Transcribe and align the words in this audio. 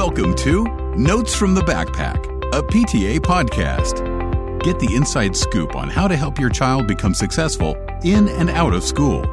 Welcome 0.00 0.34
to 0.36 0.64
Notes 0.96 1.34
from 1.34 1.52
the 1.52 1.60
Backpack, 1.60 2.24
a 2.54 2.62
PTA 2.62 3.20
podcast. 3.20 4.00
Get 4.62 4.78
the 4.78 4.94
inside 4.94 5.36
scoop 5.36 5.76
on 5.76 5.90
how 5.90 6.08
to 6.08 6.16
help 6.16 6.38
your 6.38 6.48
child 6.48 6.86
become 6.86 7.12
successful 7.12 7.76
in 8.02 8.26
and 8.30 8.48
out 8.48 8.72
of 8.72 8.82
school. 8.82 9.26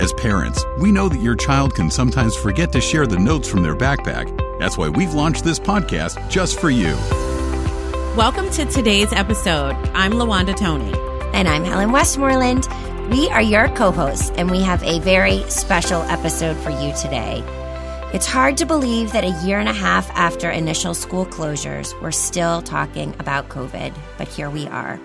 As 0.00 0.14
parents, 0.14 0.64
we 0.80 0.90
know 0.90 1.10
that 1.10 1.20
your 1.20 1.36
child 1.36 1.74
can 1.74 1.90
sometimes 1.90 2.34
forget 2.34 2.72
to 2.72 2.80
share 2.80 3.06
the 3.06 3.18
notes 3.18 3.46
from 3.46 3.62
their 3.62 3.76
backpack. 3.76 4.34
That's 4.58 4.78
why 4.78 4.88
we've 4.88 5.12
launched 5.12 5.44
this 5.44 5.58
podcast 5.58 6.30
just 6.30 6.58
for 6.58 6.70
you. 6.70 6.96
Welcome 8.16 8.48
to 8.52 8.64
today's 8.64 9.12
episode. 9.12 9.74
I'm 9.92 10.12
Lawanda 10.12 10.56
Toney. 10.56 10.94
And 11.34 11.46
I'm 11.46 11.64
Helen 11.64 11.92
Westmoreland. 11.92 12.66
We 13.10 13.28
are 13.28 13.42
your 13.42 13.68
co 13.68 13.90
hosts, 13.90 14.30
and 14.38 14.50
we 14.50 14.62
have 14.62 14.82
a 14.84 15.00
very 15.00 15.42
special 15.50 16.00
episode 16.04 16.56
for 16.56 16.70
you 16.70 16.94
today. 16.94 17.44
It's 18.14 18.26
hard 18.26 18.58
to 18.58 18.64
believe 18.64 19.10
that 19.10 19.24
a 19.24 19.44
year 19.44 19.58
and 19.58 19.68
a 19.68 19.72
half 19.72 20.08
after 20.10 20.48
initial 20.48 20.94
school 20.94 21.26
closures, 21.26 22.00
we're 22.00 22.12
still 22.12 22.62
talking 22.62 23.12
about 23.18 23.48
COVID, 23.48 23.92
but 24.16 24.28
here 24.28 24.48
we 24.48 24.68
are. 24.68 25.00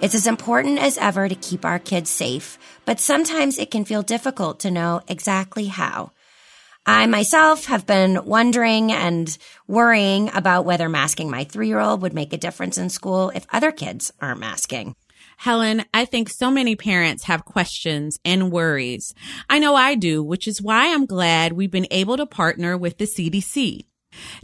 It's 0.00 0.14
as 0.14 0.26
important 0.26 0.78
as 0.78 0.96
ever 0.96 1.28
to 1.28 1.34
keep 1.34 1.66
our 1.66 1.78
kids 1.78 2.08
safe, 2.08 2.58
but 2.86 2.98
sometimes 3.00 3.58
it 3.58 3.70
can 3.70 3.84
feel 3.84 4.00
difficult 4.00 4.60
to 4.60 4.70
know 4.70 5.02
exactly 5.08 5.66
how. 5.66 6.12
I 6.86 7.04
myself 7.04 7.66
have 7.66 7.86
been 7.86 8.24
wondering 8.24 8.92
and 8.92 9.36
worrying 9.68 10.30
about 10.34 10.64
whether 10.64 10.88
masking 10.88 11.28
my 11.28 11.44
three 11.44 11.68
year 11.68 11.80
old 11.80 12.00
would 12.00 12.14
make 12.14 12.32
a 12.32 12.38
difference 12.38 12.78
in 12.78 12.88
school 12.88 13.28
if 13.34 13.46
other 13.52 13.72
kids 13.72 14.10
aren't 14.22 14.40
masking. 14.40 14.94
Helen, 15.42 15.84
I 15.92 16.04
think 16.04 16.28
so 16.28 16.52
many 16.52 16.76
parents 16.76 17.24
have 17.24 17.44
questions 17.44 18.16
and 18.24 18.52
worries. 18.52 19.12
I 19.50 19.58
know 19.58 19.74
I 19.74 19.96
do, 19.96 20.22
which 20.22 20.46
is 20.46 20.62
why 20.62 20.94
I'm 20.94 21.04
glad 21.04 21.52
we've 21.52 21.68
been 21.68 21.88
able 21.90 22.16
to 22.18 22.26
partner 22.26 22.78
with 22.78 22.98
the 22.98 23.06
CDC. 23.06 23.86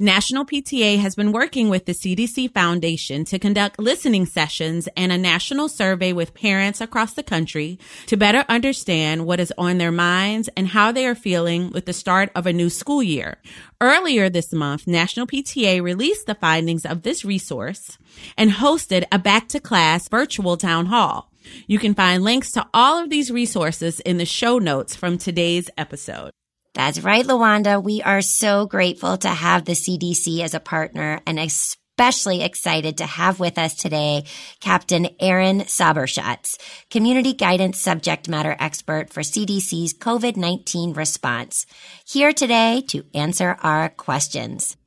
National 0.00 0.44
PTA 0.44 0.98
has 0.98 1.14
been 1.14 1.30
working 1.30 1.68
with 1.68 1.84
the 1.86 1.92
CDC 1.92 2.52
Foundation 2.52 3.24
to 3.26 3.38
conduct 3.38 3.78
listening 3.78 4.26
sessions 4.26 4.88
and 4.96 5.12
a 5.12 5.18
national 5.18 5.68
survey 5.68 6.12
with 6.12 6.34
parents 6.34 6.80
across 6.80 7.12
the 7.12 7.22
country 7.22 7.78
to 8.06 8.16
better 8.16 8.44
understand 8.48 9.24
what 9.24 9.38
is 9.38 9.52
on 9.56 9.78
their 9.78 9.92
minds 9.92 10.48
and 10.56 10.68
how 10.68 10.90
they 10.90 11.06
are 11.06 11.14
feeling 11.14 11.70
with 11.70 11.86
the 11.86 11.92
start 11.92 12.30
of 12.34 12.46
a 12.46 12.52
new 12.52 12.70
school 12.70 13.04
year. 13.04 13.36
Earlier 13.80 14.28
this 14.28 14.52
month, 14.52 14.88
National 14.88 15.26
PTA 15.26 15.80
released 15.80 16.26
the 16.26 16.34
findings 16.34 16.84
of 16.84 17.02
this 17.02 17.24
resource 17.24 17.98
and 18.36 18.50
hosted 18.50 19.04
a 19.10 19.18
back 19.18 19.48
to 19.48 19.60
class 19.60 20.08
virtual 20.08 20.56
town 20.56 20.86
hall. 20.86 21.30
You 21.66 21.78
can 21.78 21.94
find 21.94 22.22
links 22.22 22.52
to 22.52 22.66
all 22.74 23.02
of 23.02 23.10
these 23.10 23.30
resources 23.30 24.00
in 24.00 24.18
the 24.18 24.26
show 24.26 24.58
notes 24.58 24.94
from 24.94 25.18
today's 25.18 25.70
episode. 25.76 26.30
That's 26.74 27.00
right, 27.00 27.24
Lawanda. 27.24 27.82
We 27.82 28.02
are 28.02 28.20
so 28.20 28.66
grateful 28.66 29.16
to 29.18 29.28
have 29.28 29.64
the 29.64 29.72
CDC 29.72 30.40
as 30.40 30.54
a 30.54 30.60
partner 30.60 31.20
and 31.26 31.40
especially 31.40 32.42
excited 32.42 32.98
to 32.98 33.06
have 33.06 33.40
with 33.40 33.58
us 33.58 33.74
today 33.74 34.24
Captain 34.60 35.08
Erin 35.18 35.66
Sauber-Schatz, 35.66 36.56
community 36.90 37.32
guidance 37.32 37.80
subject 37.80 38.28
matter 38.28 38.54
expert 38.60 39.10
for 39.10 39.22
CDC's 39.22 39.94
COVID-19 39.94 40.96
response, 40.96 41.66
here 42.06 42.32
today 42.32 42.84
to 42.88 43.04
answer 43.12 43.56
our 43.62 43.88
questions. 43.88 44.77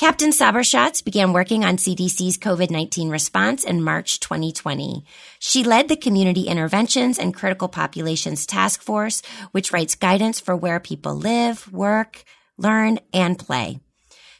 Captain 0.00 0.32
Sauber-Schatz 0.32 1.02
began 1.02 1.34
working 1.34 1.62
on 1.62 1.76
CDC's 1.76 2.38
COVID-19 2.38 3.10
response 3.10 3.64
in 3.64 3.82
March 3.82 4.18
2020. 4.20 5.04
She 5.38 5.62
led 5.62 5.88
the 5.88 5.96
Community 5.96 6.44
Interventions 6.44 7.18
and 7.18 7.34
Critical 7.34 7.68
Populations 7.68 8.46
Task 8.46 8.80
Force, 8.80 9.20
which 9.50 9.74
writes 9.74 9.96
guidance 9.96 10.40
for 10.40 10.56
where 10.56 10.80
people 10.80 11.14
live, 11.14 11.70
work, 11.70 12.24
learn, 12.56 12.98
and 13.12 13.38
play. 13.38 13.78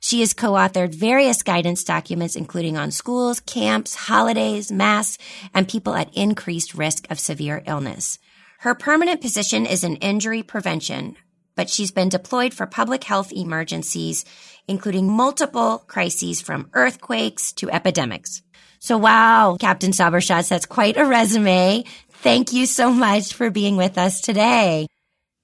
She 0.01 0.21
has 0.21 0.33
co-authored 0.33 0.95
various 0.95 1.43
guidance 1.43 1.85
documents, 1.85 2.37
including 2.37 2.79
on 2.79 2.91
schools, 2.91 3.41
camps, 3.41 3.95
holidays, 3.95 4.73
masks, 4.73 5.23
and 5.53 5.69
people 5.69 5.95
at 5.95 6.17
increased 6.17 6.73
risk 6.73 7.07
of 7.11 7.21
severe 7.21 7.63
illness. 7.67 8.19
Her 8.61 8.75
permanent 8.75 9.21
position 9.21 9.67
is 9.67 9.85
in 9.85 9.97
injury 9.97 10.43
prevention, 10.43 11.17
but 11.61 11.69
she's 11.69 11.91
been 11.91 12.09
deployed 12.09 12.55
for 12.55 12.65
public 12.65 13.05
health 13.05 13.35
emergencies, 13.35 14.25
including 14.67 15.13
multiple 15.13 15.85
crises 15.87 16.41
from 16.41 16.71
earthquakes 16.73 17.53
to 17.53 17.69
epidemics. 17.69 18.41
So 18.79 18.97
wow, 18.97 19.59
Captain 19.61 19.93
Sauber-Schatz, 19.93 20.49
that's 20.49 20.65
quite 20.65 20.97
a 20.97 21.05
resume. 21.05 21.85
Thank 22.13 22.55
you 22.55 22.65
so 22.65 22.91
much 22.91 23.35
for 23.35 23.51
being 23.51 23.77
with 23.77 23.99
us 23.99 24.23
today. 24.23 24.87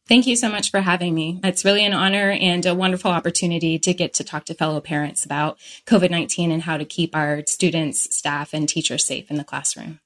Thank 0.09 0.27
you 0.27 0.37
so 0.37 0.49
much 0.49 0.71
for 0.71 0.81
having 0.81 1.15
me. 1.15 1.39
It's 1.45 1.67
really 1.67 1.85
an 1.85 1.93
honor 1.93 2.31
and 2.31 2.65
a 2.65 2.75
wonderful 2.75 3.11
opportunity 3.11 3.79
to 3.81 3.93
get 3.93 4.15
to 4.15 4.25
talk 4.25 4.47
to 4.47 4.55
fellow 4.55 4.81
parents 4.81 5.27
about 5.27 5.59
COVID 5.85 6.11
19 6.11 6.51
and 6.51 6.63
how 6.63 6.79
to 6.79 6.87
keep 6.87 7.15
our 7.15 7.43
students, 7.47 8.17
staff, 8.17 8.55
and 8.55 8.67
teachers 8.67 9.05
safe 9.05 9.31
in 9.31 9.37
the 9.37 9.45
classroom. 9.45 10.01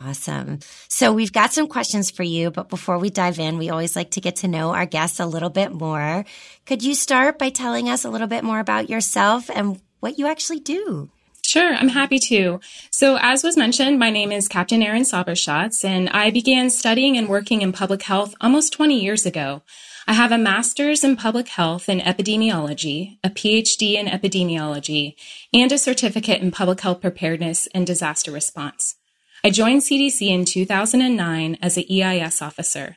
Awesome. 0.00 0.60
So 0.86 1.12
we've 1.12 1.32
got 1.32 1.52
some 1.52 1.66
questions 1.66 2.08
for 2.10 2.22
you, 2.22 2.52
but 2.52 2.68
before 2.68 2.98
we 2.98 3.10
dive 3.10 3.40
in, 3.40 3.58
we 3.58 3.68
always 3.68 3.96
like 3.96 4.12
to 4.12 4.20
get 4.20 4.36
to 4.36 4.48
know 4.48 4.72
our 4.72 4.86
guests 4.86 5.18
a 5.18 5.26
little 5.26 5.50
bit 5.50 5.72
more. 5.72 6.24
Could 6.66 6.84
you 6.84 6.94
start 6.94 7.36
by 7.36 7.50
telling 7.50 7.88
us 7.88 8.04
a 8.04 8.10
little 8.10 8.28
bit 8.28 8.44
more 8.44 8.60
about 8.60 8.88
yourself 8.88 9.50
and 9.50 9.80
what 9.98 10.16
you 10.16 10.28
actually 10.28 10.60
do? 10.60 11.10
Sure, 11.42 11.74
I'm 11.74 11.88
happy 11.88 12.18
to. 12.28 12.60
So, 12.90 13.16
as 13.20 13.42
was 13.42 13.56
mentioned, 13.56 13.98
my 13.98 14.10
name 14.10 14.30
is 14.30 14.48
Captain 14.48 14.82
Erin 14.82 15.04
Sauber-Schatz, 15.04 15.82
and 15.82 16.10
I 16.10 16.30
began 16.30 16.68
studying 16.68 17.16
and 17.16 17.26
working 17.26 17.62
in 17.62 17.72
public 17.72 18.02
health 18.02 18.34
almost 18.40 18.74
20 18.74 19.00
years 19.00 19.24
ago. 19.24 19.62
I 20.06 20.12
have 20.12 20.30
a 20.30 20.38
master's 20.38 21.02
in 21.02 21.16
public 21.16 21.48
health 21.48 21.88
and 21.88 22.02
epidemiology, 22.02 23.18
a 23.24 23.30
PhD 23.30 23.94
in 23.94 24.06
epidemiology, 24.06 25.14
and 25.52 25.72
a 25.72 25.78
certificate 25.78 26.42
in 26.42 26.50
public 26.50 26.82
health 26.82 27.00
preparedness 27.00 27.66
and 27.74 27.86
disaster 27.86 28.30
response. 28.30 28.97
I 29.44 29.50
joined 29.50 29.82
CDC 29.82 30.28
in 30.28 30.44
2009 30.44 31.58
as 31.62 31.76
an 31.76 31.84
EIS 31.90 32.42
officer. 32.42 32.96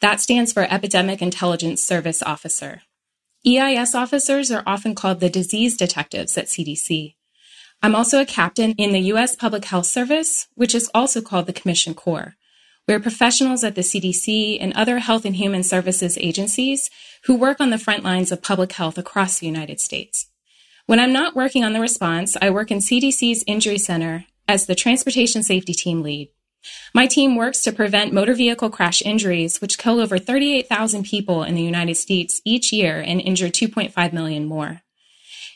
That 0.00 0.20
stands 0.20 0.52
for 0.52 0.62
Epidemic 0.62 1.20
Intelligence 1.20 1.82
Service 1.82 2.22
Officer. 2.22 2.82
EIS 3.46 3.94
officers 3.94 4.50
are 4.52 4.62
often 4.66 4.94
called 4.94 5.20
the 5.20 5.28
disease 5.28 5.76
detectives 5.76 6.38
at 6.38 6.46
CDC. 6.46 7.16
I'm 7.82 7.94
also 7.96 8.20
a 8.20 8.26
captain 8.26 8.72
in 8.72 8.92
the 8.92 9.00
U.S. 9.00 9.34
Public 9.34 9.64
Health 9.64 9.86
Service, 9.86 10.46
which 10.54 10.74
is 10.74 10.90
also 10.94 11.20
called 11.20 11.46
the 11.46 11.52
Commission 11.52 11.94
Corps. 11.94 12.36
We're 12.86 13.00
professionals 13.00 13.64
at 13.64 13.74
the 13.74 13.80
CDC 13.80 14.58
and 14.60 14.72
other 14.74 15.00
health 15.00 15.24
and 15.24 15.36
human 15.36 15.62
services 15.62 16.16
agencies 16.18 16.88
who 17.24 17.34
work 17.34 17.60
on 17.60 17.70
the 17.70 17.78
front 17.78 18.04
lines 18.04 18.30
of 18.30 18.42
public 18.42 18.72
health 18.72 18.96
across 18.96 19.38
the 19.38 19.46
United 19.46 19.80
States. 19.80 20.28
When 20.86 21.00
I'm 21.00 21.12
not 21.12 21.34
working 21.34 21.64
on 21.64 21.72
the 21.72 21.80
response, 21.80 22.36
I 22.40 22.50
work 22.50 22.70
in 22.70 22.78
CDC's 22.78 23.42
Injury 23.46 23.78
Center 23.78 24.26
as 24.48 24.66
the 24.66 24.74
Transportation 24.74 25.42
Safety 25.42 25.72
Team 25.72 26.02
lead. 26.02 26.30
My 26.94 27.06
team 27.06 27.36
works 27.36 27.62
to 27.62 27.72
prevent 27.72 28.12
motor 28.12 28.34
vehicle 28.34 28.70
crash 28.70 29.02
injuries, 29.02 29.60
which 29.60 29.78
kill 29.78 30.00
over 30.00 30.18
38,000 30.18 31.04
people 31.04 31.42
in 31.42 31.54
the 31.54 31.62
United 31.62 31.96
States 31.96 32.40
each 32.44 32.72
year 32.72 33.00
and 33.00 33.20
injure 33.20 33.48
2.5 33.48 34.12
million 34.12 34.46
more. 34.46 34.82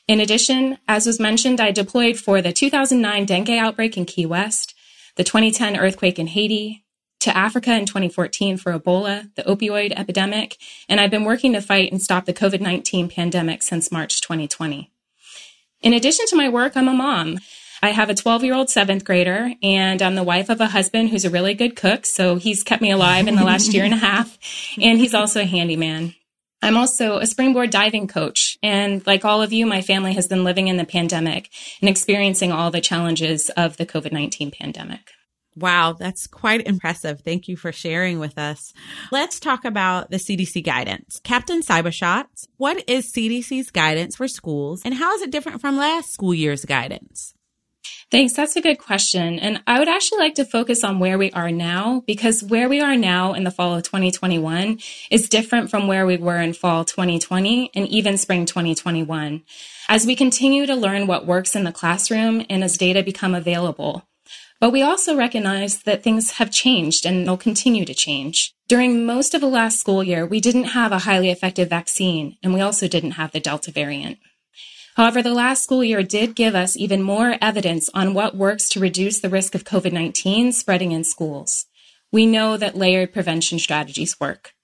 In 0.07 0.21
addition, 0.21 0.79
as 0.87 1.07
was 1.07 1.21
mentioned, 1.21 1.61
I 1.61 1.71
deployed 1.71 2.19
for 2.19 2.41
the 2.41 2.53
2009 2.53 3.27
dengue 3.27 3.51
outbreak 3.51 3.97
in 3.97 4.07
Key 4.07 4.27
West, 4.27 4.75
the 5.17 5.25
2010 5.25 5.77
earthquake 5.77 6.19
in 6.19 6.29
Haiti, 6.29 6.85
to 7.21 7.37
Africa 7.37 7.77
in 7.77 7.85
2014 7.85 8.57
for 8.57 8.79
Ebola, 8.79 9.35
the 9.35 9.43
opioid 9.43 9.93
epidemic, 9.93 10.57
and 10.89 11.01
I've 11.01 11.11
been 11.11 11.25
working 11.25 11.53
to 11.53 11.61
fight 11.61 11.91
and 11.91 12.01
stop 12.01 12.25
the 12.25 12.33
COVID 12.33 12.61
19 12.61 13.09
pandemic 13.09 13.63
since 13.63 13.93
March 13.93 14.21
2020. 14.21 14.91
In 15.83 15.93
addition 15.93 16.27
to 16.29 16.37
my 16.37 16.49
work, 16.49 16.77
I'm 16.77 16.89
a 16.89 16.93
mom. 16.93 17.39
I 17.83 17.91
have 17.91 18.11
a 18.11 18.15
12 18.15 18.45
year 18.45 18.55
old 18.55 18.71
seventh 18.71 19.05
grader 19.05 19.53
and 19.63 20.03
I'm 20.03 20.17
the 20.17 20.25
wife 20.25 20.49
of 20.49 20.61
a 20.61 20.67
husband 20.67 21.11
who's 21.11 21.25
a 21.25 21.31
really 21.31 21.55
good 21.55 21.77
cook. 21.77 22.07
So 22.07 22.37
he's 22.37 22.65
kept 22.65 22.83
me 22.83 22.91
alive 22.91 23.29
in 23.29 23.37
the 23.37 23.45
last 23.45 23.73
year 23.73 23.85
and 23.85 23.95
a 23.95 23.99
half. 23.99 24.37
And 24.81 24.99
he's 24.99 25.15
also 25.15 25.41
a 25.41 25.45
handyman. 25.45 26.15
I'm 26.63 26.77
also 26.77 27.19
a 27.19 27.27
springboard 27.27 27.71
diving 27.71 28.07
coach. 28.07 28.59
And 28.63 29.07
like 29.07 29.25
all 29.25 29.43
of 29.43 29.53
you, 29.53 29.67
my 29.67 29.83
family 29.83 30.13
has 30.15 30.27
been 30.27 30.45
living 30.45 30.69
in 30.69 30.77
the 30.77 30.85
pandemic 30.85 31.51
and 31.81 31.89
experiencing 31.89 32.53
all 32.53 32.71
the 32.71 32.81
challenges 32.81 33.51
of 33.51 33.77
the 33.77 33.87
COVID 33.87 34.13
19 34.13 34.51
pandemic. 34.51 35.11
Wow, 35.57 35.95
that's 35.99 36.27
quite 36.27 36.67
impressive. 36.67 37.21
Thank 37.21 37.49
you 37.49 37.57
for 37.57 37.73
sharing 37.73 38.21
with 38.21 38.39
us. 38.39 38.73
Let's 39.11 39.41
talk 39.41 39.65
about 39.65 40.11
the 40.11 40.19
CDC 40.19 40.65
guidance. 40.65 41.21
Captain 41.25 41.63
Sauber-Schatz, 41.63 42.47
what 42.57 42.85
is 42.89 43.13
CDC's 43.13 43.71
guidance 43.71 44.17
for 44.17 44.29
schools 44.29 44.83
and 44.85 44.95
how 44.95 45.15
is 45.15 45.23
it 45.23 45.33
different 45.33 45.61
from 45.61 45.77
last 45.77 46.13
school 46.13 46.35
year's 46.35 46.65
guidance? 46.65 47.35
Thanks. 48.11 48.33
That's 48.33 48.57
a 48.57 48.63
good 48.63 48.79
question. 48.79 49.39
And 49.39 49.63
I 49.67 49.79
would 49.79 49.89
actually 49.89 50.21
like 50.21 50.35
to 50.37 50.45
focus 50.47 50.83
on 50.83 50.99
where 50.99 51.19
we 51.19 51.31
are 51.33 51.51
now 51.51 52.03
because 52.07 52.43
where 52.43 52.67
we 52.67 52.81
are 52.81 52.97
now 52.97 53.35
in 53.35 53.45
the 53.45 53.51
fall 53.51 53.75
of 53.75 53.83
2021 53.83 54.79
is 55.11 55.29
different 55.29 55.71
from 55.71 55.89
where 55.89 56.07
we 56.07 56.17
were 56.17 56.41
in 56.41 56.55
fall 56.55 56.87
2020 56.87 57.71
and 57.75 57.87
even 57.89 58.17
spring 58.17 58.47
2021. 58.47 59.43
As 59.91 60.07
we 60.07 60.17
continue 60.17 60.65
to 60.65 60.75
learn 60.75 61.07
what 61.07 61.27
works 61.27 61.55
in 61.55 61.65
the 61.65 61.73
classroom 61.73 62.47
and 62.49 62.65
as 62.65 62.79
data 62.79 63.03
become 63.03 63.35
available. 63.35 64.09
But 64.59 64.73
we 64.73 64.83
also 64.83 65.15
recognize 65.15 65.83
that 65.83 66.03
things 66.03 66.33
have 66.33 66.51
changed 66.51 67.05
and 67.05 67.27
they'll 67.27 67.37
continue 67.37 67.85
to 67.85 67.95
change. 67.95 68.55
During 68.69 69.05
most 69.05 69.35
of 69.35 69.41
the 69.43 69.47
last 69.47 69.79
school 69.79 70.03
year, 70.03 70.27
we 70.27 70.41
didn't 70.41 70.65
have 70.65 70.93
a 70.93 71.01
highly 71.01 71.31
effective 71.31 71.69
vaccine 71.69 72.39
and 72.43 72.55
we 72.55 72.63
also 72.63 72.89
didn't 72.89 73.13
have 73.13 73.33
the 73.33 73.41
Delta 73.41 73.71
variant. 73.71 74.19
However, 74.99 75.23
the 75.23 75.33
last 75.33 75.63
school 75.63 75.85
year 75.85 76.03
did 76.03 76.35
give 76.35 76.57
us 76.57 76.77
even 76.77 77.05
more 77.05 77.37
evidence 77.41 77.89
on 77.95 78.15
what 78.15 78.37
works 78.37 78.69
to 78.71 78.81
reduce 78.81 79.21
the 79.21 79.29
risk 79.29 79.55
of 79.55 79.63
COVID 79.63 79.93
19 79.93 80.51
spreading 80.51 80.91
in 80.91 81.05
schools. 81.05 81.67
We 82.11 82.27
know 82.27 82.57
that 82.57 82.77
layered 82.77 83.13
prevention 83.13 83.61
strategies 83.61 84.19
work. 84.19 84.55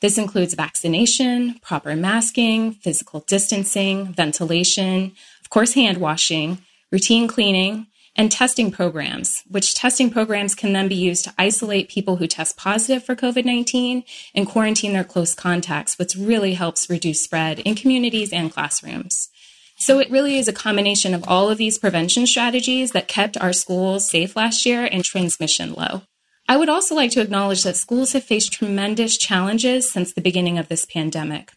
This 0.00 0.18
includes 0.18 0.54
vaccination, 0.54 1.60
proper 1.62 1.94
masking, 1.94 2.72
physical 2.72 3.20
distancing, 3.20 4.12
ventilation, 4.12 5.12
of 5.40 5.50
course, 5.50 5.74
hand 5.74 5.98
washing, 5.98 6.58
routine 6.90 7.28
cleaning, 7.28 7.86
and 8.16 8.32
testing 8.32 8.72
programs, 8.72 9.44
which 9.48 9.76
testing 9.76 10.10
programs 10.10 10.56
can 10.56 10.72
then 10.72 10.88
be 10.88 10.96
used 10.96 11.24
to 11.26 11.34
isolate 11.38 11.88
people 11.88 12.16
who 12.16 12.26
test 12.26 12.56
positive 12.56 13.04
for 13.04 13.14
COVID 13.14 13.44
19 13.44 14.02
and 14.34 14.48
quarantine 14.48 14.92
their 14.92 15.04
close 15.04 15.36
contacts, 15.36 16.00
which 16.00 16.16
really 16.16 16.54
helps 16.54 16.90
reduce 16.90 17.22
spread 17.22 17.60
in 17.60 17.76
communities 17.76 18.32
and 18.32 18.52
classrooms. 18.52 19.30
So 19.76 19.98
it 19.98 20.10
really 20.10 20.38
is 20.38 20.48
a 20.48 20.52
combination 20.52 21.14
of 21.14 21.24
all 21.26 21.50
of 21.50 21.58
these 21.58 21.78
prevention 21.78 22.26
strategies 22.26 22.92
that 22.92 23.08
kept 23.08 23.36
our 23.36 23.52
schools 23.52 24.08
safe 24.08 24.36
last 24.36 24.64
year 24.64 24.88
and 24.90 25.04
transmission 25.04 25.74
low. 25.74 26.02
I 26.48 26.56
would 26.56 26.68
also 26.68 26.94
like 26.94 27.10
to 27.12 27.20
acknowledge 27.20 27.62
that 27.62 27.76
schools 27.76 28.12
have 28.12 28.24
faced 28.24 28.52
tremendous 28.52 29.16
challenges 29.16 29.90
since 29.90 30.12
the 30.12 30.20
beginning 30.20 30.58
of 30.58 30.68
this 30.68 30.84
pandemic. 30.84 31.52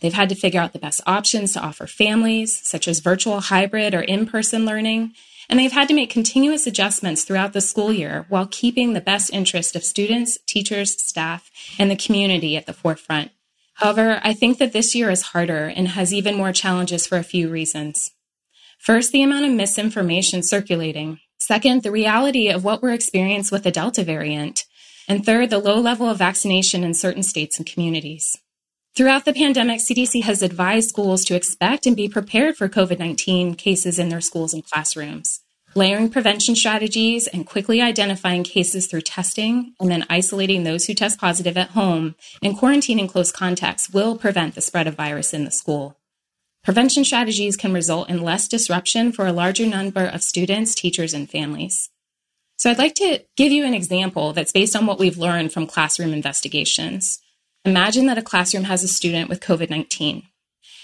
They've 0.00 0.12
had 0.12 0.28
to 0.28 0.34
figure 0.34 0.60
out 0.60 0.72
the 0.72 0.78
best 0.78 1.00
options 1.06 1.52
to 1.52 1.60
offer 1.60 1.86
families, 1.86 2.60
such 2.66 2.88
as 2.88 2.98
virtual, 2.98 3.40
hybrid, 3.40 3.94
or 3.94 4.02
in 4.02 4.26
person 4.26 4.66
learning, 4.66 5.14
and 5.48 5.58
they've 5.58 5.72
had 5.72 5.88
to 5.88 5.94
make 5.94 6.10
continuous 6.10 6.66
adjustments 6.66 7.22
throughout 7.22 7.52
the 7.52 7.60
school 7.60 7.92
year 7.92 8.26
while 8.28 8.48
keeping 8.50 8.92
the 8.92 9.00
best 9.00 9.32
interest 9.32 9.76
of 9.76 9.84
students, 9.84 10.38
teachers, 10.46 11.00
staff, 11.02 11.50
and 11.78 11.90
the 11.90 11.96
community 11.96 12.56
at 12.56 12.66
the 12.66 12.72
forefront. 12.72 13.30
However, 13.74 14.20
I 14.22 14.34
think 14.34 14.58
that 14.58 14.72
this 14.72 14.94
year 14.94 15.10
is 15.10 15.22
harder 15.22 15.66
and 15.66 15.88
has 15.88 16.12
even 16.12 16.36
more 16.36 16.52
challenges 16.52 17.06
for 17.06 17.18
a 17.18 17.24
few 17.24 17.48
reasons. 17.48 18.10
First, 18.78 19.12
the 19.12 19.22
amount 19.22 19.46
of 19.46 19.52
misinformation 19.52 20.42
circulating. 20.42 21.20
Second, 21.38 21.82
the 21.82 21.90
reality 21.90 22.48
of 22.48 22.64
what 22.64 22.82
we're 22.82 22.92
experiencing 22.92 23.54
with 23.54 23.64
the 23.64 23.70
Delta 23.70 24.04
variant. 24.04 24.64
And 25.08 25.24
third, 25.24 25.50
the 25.50 25.58
low 25.58 25.80
level 25.80 26.08
of 26.08 26.18
vaccination 26.18 26.84
in 26.84 26.94
certain 26.94 27.22
states 27.22 27.58
and 27.58 27.66
communities. 27.66 28.38
Throughout 28.96 29.24
the 29.24 29.32
pandemic, 29.32 29.80
CDC 29.80 30.22
has 30.22 30.40
advised 30.40 30.88
schools 30.88 31.24
to 31.24 31.34
expect 31.34 31.84
and 31.84 31.96
be 31.96 32.08
prepared 32.08 32.56
for 32.56 32.68
COVID 32.68 32.98
19 32.98 33.54
cases 33.56 33.98
in 33.98 34.08
their 34.08 34.20
schools 34.20 34.54
and 34.54 34.64
classrooms. 34.64 35.40
Layering 35.76 36.08
prevention 36.08 36.54
strategies 36.54 37.26
and 37.26 37.44
quickly 37.44 37.82
identifying 37.82 38.44
cases 38.44 38.86
through 38.86 39.00
testing 39.00 39.74
and 39.80 39.90
then 39.90 40.06
isolating 40.08 40.62
those 40.62 40.86
who 40.86 40.94
test 40.94 41.18
positive 41.18 41.56
at 41.56 41.70
home 41.70 42.14
and 42.40 42.56
quarantining 42.56 43.08
close 43.08 43.32
contacts 43.32 43.90
will 43.90 44.16
prevent 44.16 44.54
the 44.54 44.60
spread 44.60 44.86
of 44.86 44.94
virus 44.94 45.34
in 45.34 45.44
the 45.44 45.50
school. 45.50 45.98
Prevention 46.62 47.04
strategies 47.04 47.56
can 47.56 47.72
result 47.72 48.08
in 48.08 48.22
less 48.22 48.46
disruption 48.46 49.10
for 49.10 49.26
a 49.26 49.32
larger 49.32 49.66
number 49.66 50.06
of 50.06 50.22
students, 50.22 50.76
teachers, 50.76 51.12
and 51.12 51.28
families. 51.28 51.90
So 52.56 52.70
I'd 52.70 52.78
like 52.78 52.94
to 52.94 53.24
give 53.36 53.50
you 53.50 53.64
an 53.64 53.74
example 53.74 54.32
that's 54.32 54.52
based 54.52 54.76
on 54.76 54.86
what 54.86 55.00
we've 55.00 55.18
learned 55.18 55.52
from 55.52 55.66
classroom 55.66 56.12
investigations. 56.12 57.20
Imagine 57.64 58.06
that 58.06 58.18
a 58.18 58.22
classroom 58.22 58.64
has 58.64 58.84
a 58.84 58.88
student 58.88 59.28
with 59.28 59.40
COVID 59.40 59.70
19. 59.70 60.22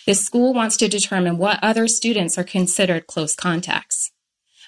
This 0.05 0.25
school 0.25 0.53
wants 0.53 0.77
to 0.79 0.89
determine 0.89 1.39
what 1.39 1.61
other 1.63 1.87
students 1.87 2.37
are 2.37 2.45
considered 2.45 3.07
close 3.07 3.37
contacts. 3.37 4.11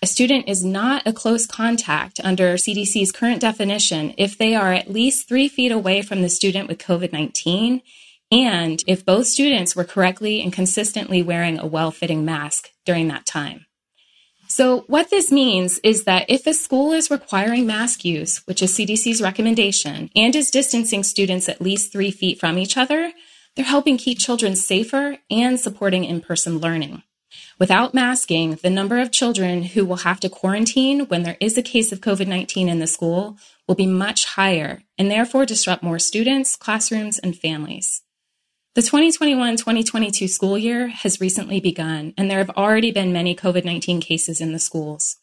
A 0.03 0.07
student 0.07 0.49
is 0.49 0.65
not 0.65 1.07
a 1.07 1.13
close 1.13 1.47
contact 1.47 2.19
under 2.25 2.55
CDC's 2.55 3.13
current 3.13 3.41
definition 3.41 4.15
if 4.19 4.37
they 4.37 4.57
are 4.57 4.73
at 4.73 4.91
least 4.91 5.29
three 5.29 5.47
feet 5.47 5.71
away 5.71 6.03
from 6.03 6.23
the 6.23 6.29
student 6.29 6.67
with 6.67 6.79
COVID 6.79 7.13
19 7.13 7.81
and 8.33 8.83
if 8.89 9.07
both 9.07 9.29
students 9.29 9.77
were 9.77 9.85
correctly 9.85 10.43
and 10.43 10.53
consistently 10.53 11.23
wearing 11.23 11.57
a 11.57 11.67
well 11.67 11.93
fitting 11.93 12.25
mask 12.25 12.71
during 12.85 13.07
that 13.09 13.27
time. 13.27 13.67
So, 14.49 14.81
what 14.89 15.09
this 15.09 15.31
means 15.31 15.79
is 15.85 16.03
that 16.03 16.27
if 16.29 16.49
a 16.49 16.53
school 16.53 16.91
is 16.93 17.09
requiring 17.09 17.65
mask 17.65 18.05
use, 18.05 18.39
which 18.47 18.61
is 18.61 18.77
CDC's 18.77 19.23
recommendation, 19.23 20.11
and 20.17 20.35
is 20.35 20.51
distancing 20.51 21.05
students 21.05 21.49
at 21.49 21.63
least 21.63 21.93
three 21.93 22.11
feet 22.11 22.41
from 22.41 22.59
each 22.59 22.77
other, 22.77 23.13
they're 23.55 23.65
helping 23.65 23.99
keep 23.99 24.19
children 24.19 24.57
safer 24.57 25.19
and 25.31 25.61
supporting 25.61 26.03
in 26.03 26.21
person 26.21 26.59
learning. 26.59 27.05
Without 27.59 27.95
masking, 27.95 28.57
the 28.57 28.71
number 28.71 28.99
of 28.99 29.13
children 29.13 29.63
who 29.63 29.85
will 29.85 29.97
have 29.97 30.21
to 30.21 30.29
quarantine 30.29 31.07
when 31.07 31.23
there 31.23 31.37
is 31.41 31.57
a 31.57 31.63
case 31.63 31.93
of 31.93 32.01
COVID 32.01 32.27
19 32.27 32.69
in 32.69 32.79
the 32.79 32.87
school 32.87 33.37
will 33.69 33.75
be 33.75 33.87
much 33.87 34.27
higher 34.27 34.83
and 34.99 35.11
therefore 35.11 35.47
disrupt 35.47 35.83
more 35.83 35.99
students, 35.99 36.57
classrooms, 36.57 37.19
and 37.19 37.37
families. 37.37 38.03
The 38.75 38.83
2021 38.83 39.59
2022 39.59 40.29
school 40.29 40.57
year 40.57 40.89
has 40.89 41.21
recently 41.21 41.61
begun, 41.61 42.15
and 42.17 42.31
there 42.31 42.39
have 42.39 42.51
already 42.51 42.91
been 42.91 43.13
many 43.13 43.37
COVID 43.37 43.65
19 43.65 44.01
cases 44.01 44.41
in 44.41 44.53
the 44.53 44.59
schools. 44.59 45.17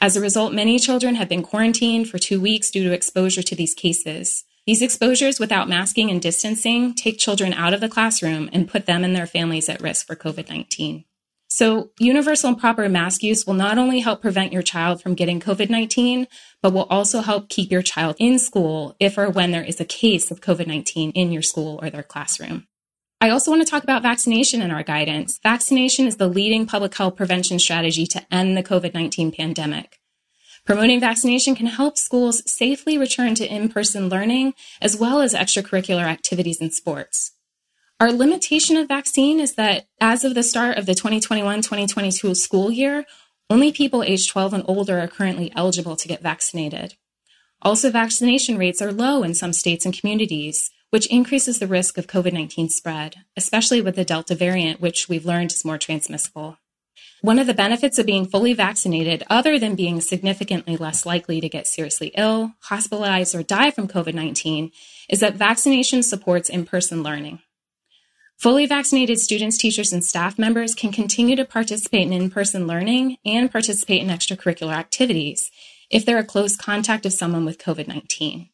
As 0.00 0.16
a 0.16 0.20
result, 0.20 0.52
many 0.52 0.78
children 0.78 1.14
have 1.14 1.28
been 1.28 1.42
quarantined 1.42 2.08
for 2.08 2.18
two 2.18 2.40
weeks 2.40 2.70
due 2.70 2.84
to 2.84 2.92
exposure 2.92 3.42
to 3.42 3.54
these 3.54 3.74
cases. 3.74 4.44
These 4.66 4.82
exposures 4.82 5.40
without 5.40 5.68
masking 5.68 6.10
and 6.10 6.20
distancing 6.20 6.94
take 6.94 7.18
children 7.18 7.52
out 7.54 7.72
of 7.72 7.80
the 7.80 7.88
classroom 7.88 8.50
and 8.52 8.68
put 8.68 8.86
them 8.86 9.02
and 9.02 9.16
their 9.16 9.26
families 9.26 9.68
at 9.68 9.80
risk 9.80 10.06
for 10.06 10.14
COVID 10.14 10.48
19. 10.48 11.04
So, 11.50 11.90
universal 11.98 12.50
and 12.50 12.58
proper 12.58 12.88
mask 12.90 13.22
use 13.22 13.46
will 13.46 13.54
not 13.54 13.78
only 13.78 14.00
help 14.00 14.20
prevent 14.20 14.52
your 14.52 14.62
child 14.62 15.02
from 15.02 15.14
getting 15.14 15.40
COVID 15.40 15.70
19, 15.70 16.26
but 16.62 16.74
will 16.74 16.86
also 16.90 17.20
help 17.20 17.48
keep 17.48 17.70
your 17.70 17.80
child 17.80 18.16
in 18.18 18.38
school 18.38 18.94
if 19.00 19.16
or 19.16 19.30
when 19.30 19.50
there 19.50 19.64
is 19.64 19.80
a 19.80 19.86
case 19.86 20.30
of 20.30 20.42
COVID 20.42 20.66
19 20.66 21.10
in 21.12 21.32
your 21.32 21.42
school 21.42 21.80
or 21.82 21.88
their 21.88 22.02
classroom. 22.02 22.66
I 23.20 23.30
also 23.30 23.50
want 23.50 23.66
to 23.66 23.70
talk 23.70 23.82
about 23.82 24.02
vaccination 24.02 24.60
in 24.60 24.70
our 24.70 24.82
guidance. 24.82 25.40
Vaccination 25.42 26.06
is 26.06 26.18
the 26.18 26.28
leading 26.28 26.66
public 26.66 26.94
health 26.94 27.16
prevention 27.16 27.58
strategy 27.58 28.06
to 28.08 28.22
end 28.32 28.56
the 28.56 28.62
COVID 28.62 28.92
19 28.92 29.32
pandemic. 29.32 29.98
Promoting 30.66 31.00
vaccination 31.00 31.54
can 31.54 31.66
help 31.66 31.96
schools 31.96 32.42
safely 32.48 32.98
return 32.98 33.34
to 33.36 33.46
in 33.50 33.70
person 33.70 34.10
learning 34.10 34.52
as 34.82 34.98
well 34.98 35.22
as 35.22 35.32
extracurricular 35.32 36.04
activities 36.04 36.60
and 36.60 36.74
sports. 36.74 37.32
Our 38.00 38.12
limitation 38.12 38.76
of 38.76 38.86
vaccine 38.86 39.40
is 39.40 39.54
that 39.56 39.88
as 40.00 40.22
of 40.22 40.34
the 40.36 40.44
start 40.44 40.78
of 40.78 40.86
the 40.86 40.94
2021 40.94 41.62
2022 41.62 42.32
school 42.36 42.70
year, 42.70 43.04
only 43.50 43.72
people 43.72 44.04
aged 44.04 44.30
12 44.30 44.54
and 44.54 44.64
older 44.68 45.00
are 45.00 45.08
currently 45.08 45.52
eligible 45.56 45.96
to 45.96 46.06
get 46.06 46.22
vaccinated. 46.22 46.94
Also, 47.60 47.90
vaccination 47.90 48.56
rates 48.56 48.80
are 48.80 48.92
low 48.92 49.24
in 49.24 49.34
some 49.34 49.52
states 49.52 49.84
and 49.84 49.98
communities 49.98 50.70
which 50.90 51.06
increases 51.08 51.58
the 51.58 51.66
risk 51.66 51.98
of 51.98 52.06
COVID 52.06 52.32
19 52.32 52.68
spread, 52.68 53.16
especially 53.36 53.80
with 53.80 53.96
the 53.96 54.04
Delta 54.04 54.36
variant, 54.36 54.80
which 54.80 55.08
we've 55.08 55.26
learned 55.26 55.50
is 55.50 55.64
more 55.64 55.76
transmissible. 55.76 56.56
One 57.20 57.40
of 57.40 57.48
the 57.48 57.52
benefits 57.52 57.98
of 57.98 58.06
being 58.06 58.26
fully 58.26 58.54
vaccinated, 58.54 59.24
other 59.28 59.58
than 59.58 59.74
being 59.74 60.00
significantly 60.00 60.76
less 60.76 61.04
likely 61.04 61.40
to 61.40 61.48
get 61.48 61.66
seriously 61.66 62.12
ill, 62.16 62.52
hospitalized, 62.60 63.34
or 63.34 63.42
die 63.42 63.72
from 63.72 63.88
COVID 63.88 64.14
19, 64.14 64.70
is 65.08 65.18
that 65.18 65.34
vaccination 65.34 66.04
supports 66.04 66.48
in 66.48 66.64
person 66.64 67.02
learning. 67.02 67.40
Fully 68.38 68.66
vaccinated 68.66 69.18
students, 69.18 69.58
teachers, 69.58 69.92
and 69.92 70.04
staff 70.04 70.38
members 70.38 70.72
can 70.72 70.92
continue 70.92 71.34
to 71.34 71.44
participate 71.44 72.06
in 72.06 72.12
in 72.12 72.30
person 72.30 72.68
learning 72.68 73.16
and 73.24 73.50
participate 73.50 74.00
in 74.00 74.10
extracurricular 74.10 74.76
activities 74.76 75.50
if 75.90 76.06
they're 76.06 76.18
a 76.18 76.24
close 76.24 76.56
contact 76.56 77.04
of 77.04 77.12
someone 77.12 77.44
with 77.44 77.58
COVID 77.58 77.88
19. 77.88 78.48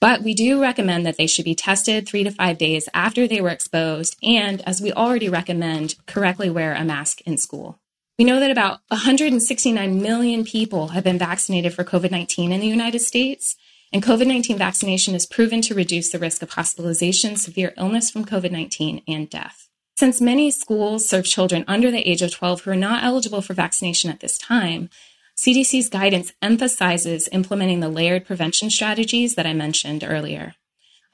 But 0.00 0.22
we 0.22 0.32
do 0.32 0.62
recommend 0.62 1.04
that 1.06 1.16
they 1.16 1.26
should 1.26 1.44
be 1.44 1.56
tested 1.56 2.06
three 2.06 2.22
to 2.22 2.30
five 2.30 2.56
days 2.56 2.88
after 2.94 3.26
they 3.26 3.40
were 3.40 3.48
exposed, 3.48 4.16
and 4.22 4.60
as 4.60 4.80
we 4.80 4.92
already 4.92 5.28
recommend, 5.28 5.96
correctly 6.06 6.48
wear 6.48 6.72
a 6.72 6.84
mask 6.84 7.20
in 7.22 7.36
school. 7.36 7.80
We 8.16 8.24
know 8.24 8.38
that 8.38 8.52
about 8.52 8.78
169 8.88 10.00
million 10.00 10.44
people 10.44 10.88
have 10.88 11.02
been 11.02 11.18
vaccinated 11.18 11.74
for 11.74 11.82
COVID 11.82 12.12
19 12.12 12.52
in 12.52 12.60
the 12.60 12.68
United 12.68 13.00
States, 13.00 13.56
and 13.92 14.02
COVID 14.02 14.26
19 14.26 14.56
vaccination 14.56 15.14
is 15.14 15.26
proven 15.26 15.60
to 15.62 15.74
reduce 15.74 16.10
the 16.10 16.18
risk 16.18 16.42
of 16.42 16.50
hospitalization, 16.52 17.36
severe 17.36 17.74
illness 17.76 18.10
from 18.10 18.24
COVID 18.24 18.52
19, 18.52 19.02
and 19.08 19.28
death. 19.28 19.68
Since 19.96 20.20
many 20.20 20.50
schools 20.50 21.08
serve 21.08 21.24
children 21.24 21.64
under 21.68 21.90
the 21.90 22.08
age 22.08 22.22
of 22.22 22.32
12 22.32 22.62
who 22.62 22.70
are 22.70 22.76
not 22.76 23.04
eligible 23.04 23.42
for 23.42 23.52
vaccination 23.52 24.10
at 24.10 24.20
this 24.20 24.38
time, 24.38 24.88
CDC's 25.36 25.88
guidance 25.88 26.32
emphasizes 26.40 27.28
implementing 27.32 27.80
the 27.80 27.88
layered 27.88 28.24
prevention 28.24 28.70
strategies 28.70 29.34
that 29.34 29.46
I 29.46 29.52
mentioned 29.52 30.04
earlier. 30.06 30.54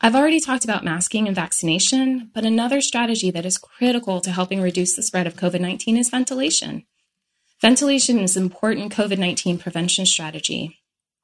I've 0.01 0.15
already 0.15 0.41
talked 0.41 0.65
about 0.65 0.85
masking 0.85 1.27
and 1.27 1.35
vaccination, 1.35 2.31
but 2.35 2.45
another 2.45 2.81
strategy 2.81 3.31
that 3.31 3.47
is 3.47 3.57
critical 3.57 4.21
to 4.21 4.31
helping 4.31 4.61
reduce 4.61 4.95
the 4.95 5.03
spread 5.03 5.27
of 5.27 5.37
COVID 5.37 5.61
19 5.61 5.97
is 5.97 6.11
ventilation. 6.11 6.85
Ventilation 7.63 8.19
is 8.19 8.37
an 8.37 8.43
important 8.43 8.93
COVID 8.93 9.19
19 9.19 9.59
prevention 9.59 10.05
strategy. 10.05 10.79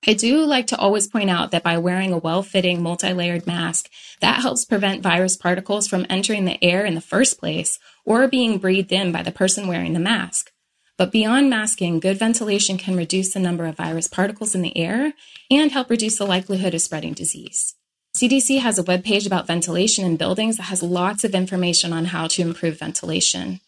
I 0.04 0.14
do 0.14 0.44
like 0.44 0.66
to 0.68 0.78
always 0.78 1.06
point 1.06 1.30
out 1.30 1.52
that 1.52 1.62
by 1.62 1.78
wearing 1.78 2.12
a 2.12 2.18
well 2.18 2.42
fitting, 2.42 2.82
multi 2.82 3.12
layered 3.12 3.46
mask, 3.46 3.88
that 4.20 4.42
helps 4.42 4.64
prevent 4.64 5.02
virus 5.02 5.36
particles 5.36 5.86
from 5.86 6.06
entering 6.10 6.44
the 6.44 6.62
air 6.62 6.84
in 6.84 6.94
the 6.94 7.00
first 7.00 7.38
place 7.38 7.78
or 8.04 8.26
being 8.26 8.58
breathed 8.58 8.90
in 8.90 9.12
by 9.12 9.22
the 9.22 9.30
person 9.30 9.68
wearing 9.68 9.92
the 9.92 10.00
mask. 10.00 10.50
But 10.98 11.12
beyond 11.12 11.50
masking, 11.50 12.00
good 12.00 12.18
ventilation 12.18 12.78
can 12.78 12.96
reduce 12.96 13.32
the 13.32 13.40
number 13.40 13.64
of 13.64 13.76
virus 13.76 14.08
particles 14.08 14.54
in 14.54 14.62
the 14.62 14.76
air 14.76 15.14
and 15.50 15.70
help 15.70 15.88
reduce 15.88 16.18
the 16.18 16.26
likelihood 16.26 16.74
of 16.74 16.82
spreading 16.82 17.12
disease. 17.12 17.76
CDC 18.16 18.60
has 18.60 18.78
a 18.78 18.84
webpage 18.84 19.26
about 19.26 19.46
ventilation 19.46 20.04
in 20.04 20.16
buildings 20.16 20.56
that 20.56 20.64
has 20.64 20.82
lots 20.82 21.24
of 21.24 21.34
information 21.34 21.92
on 21.92 22.06
how 22.06 22.26
to 22.26 22.42
improve 22.42 22.78
ventilation. 22.78 23.60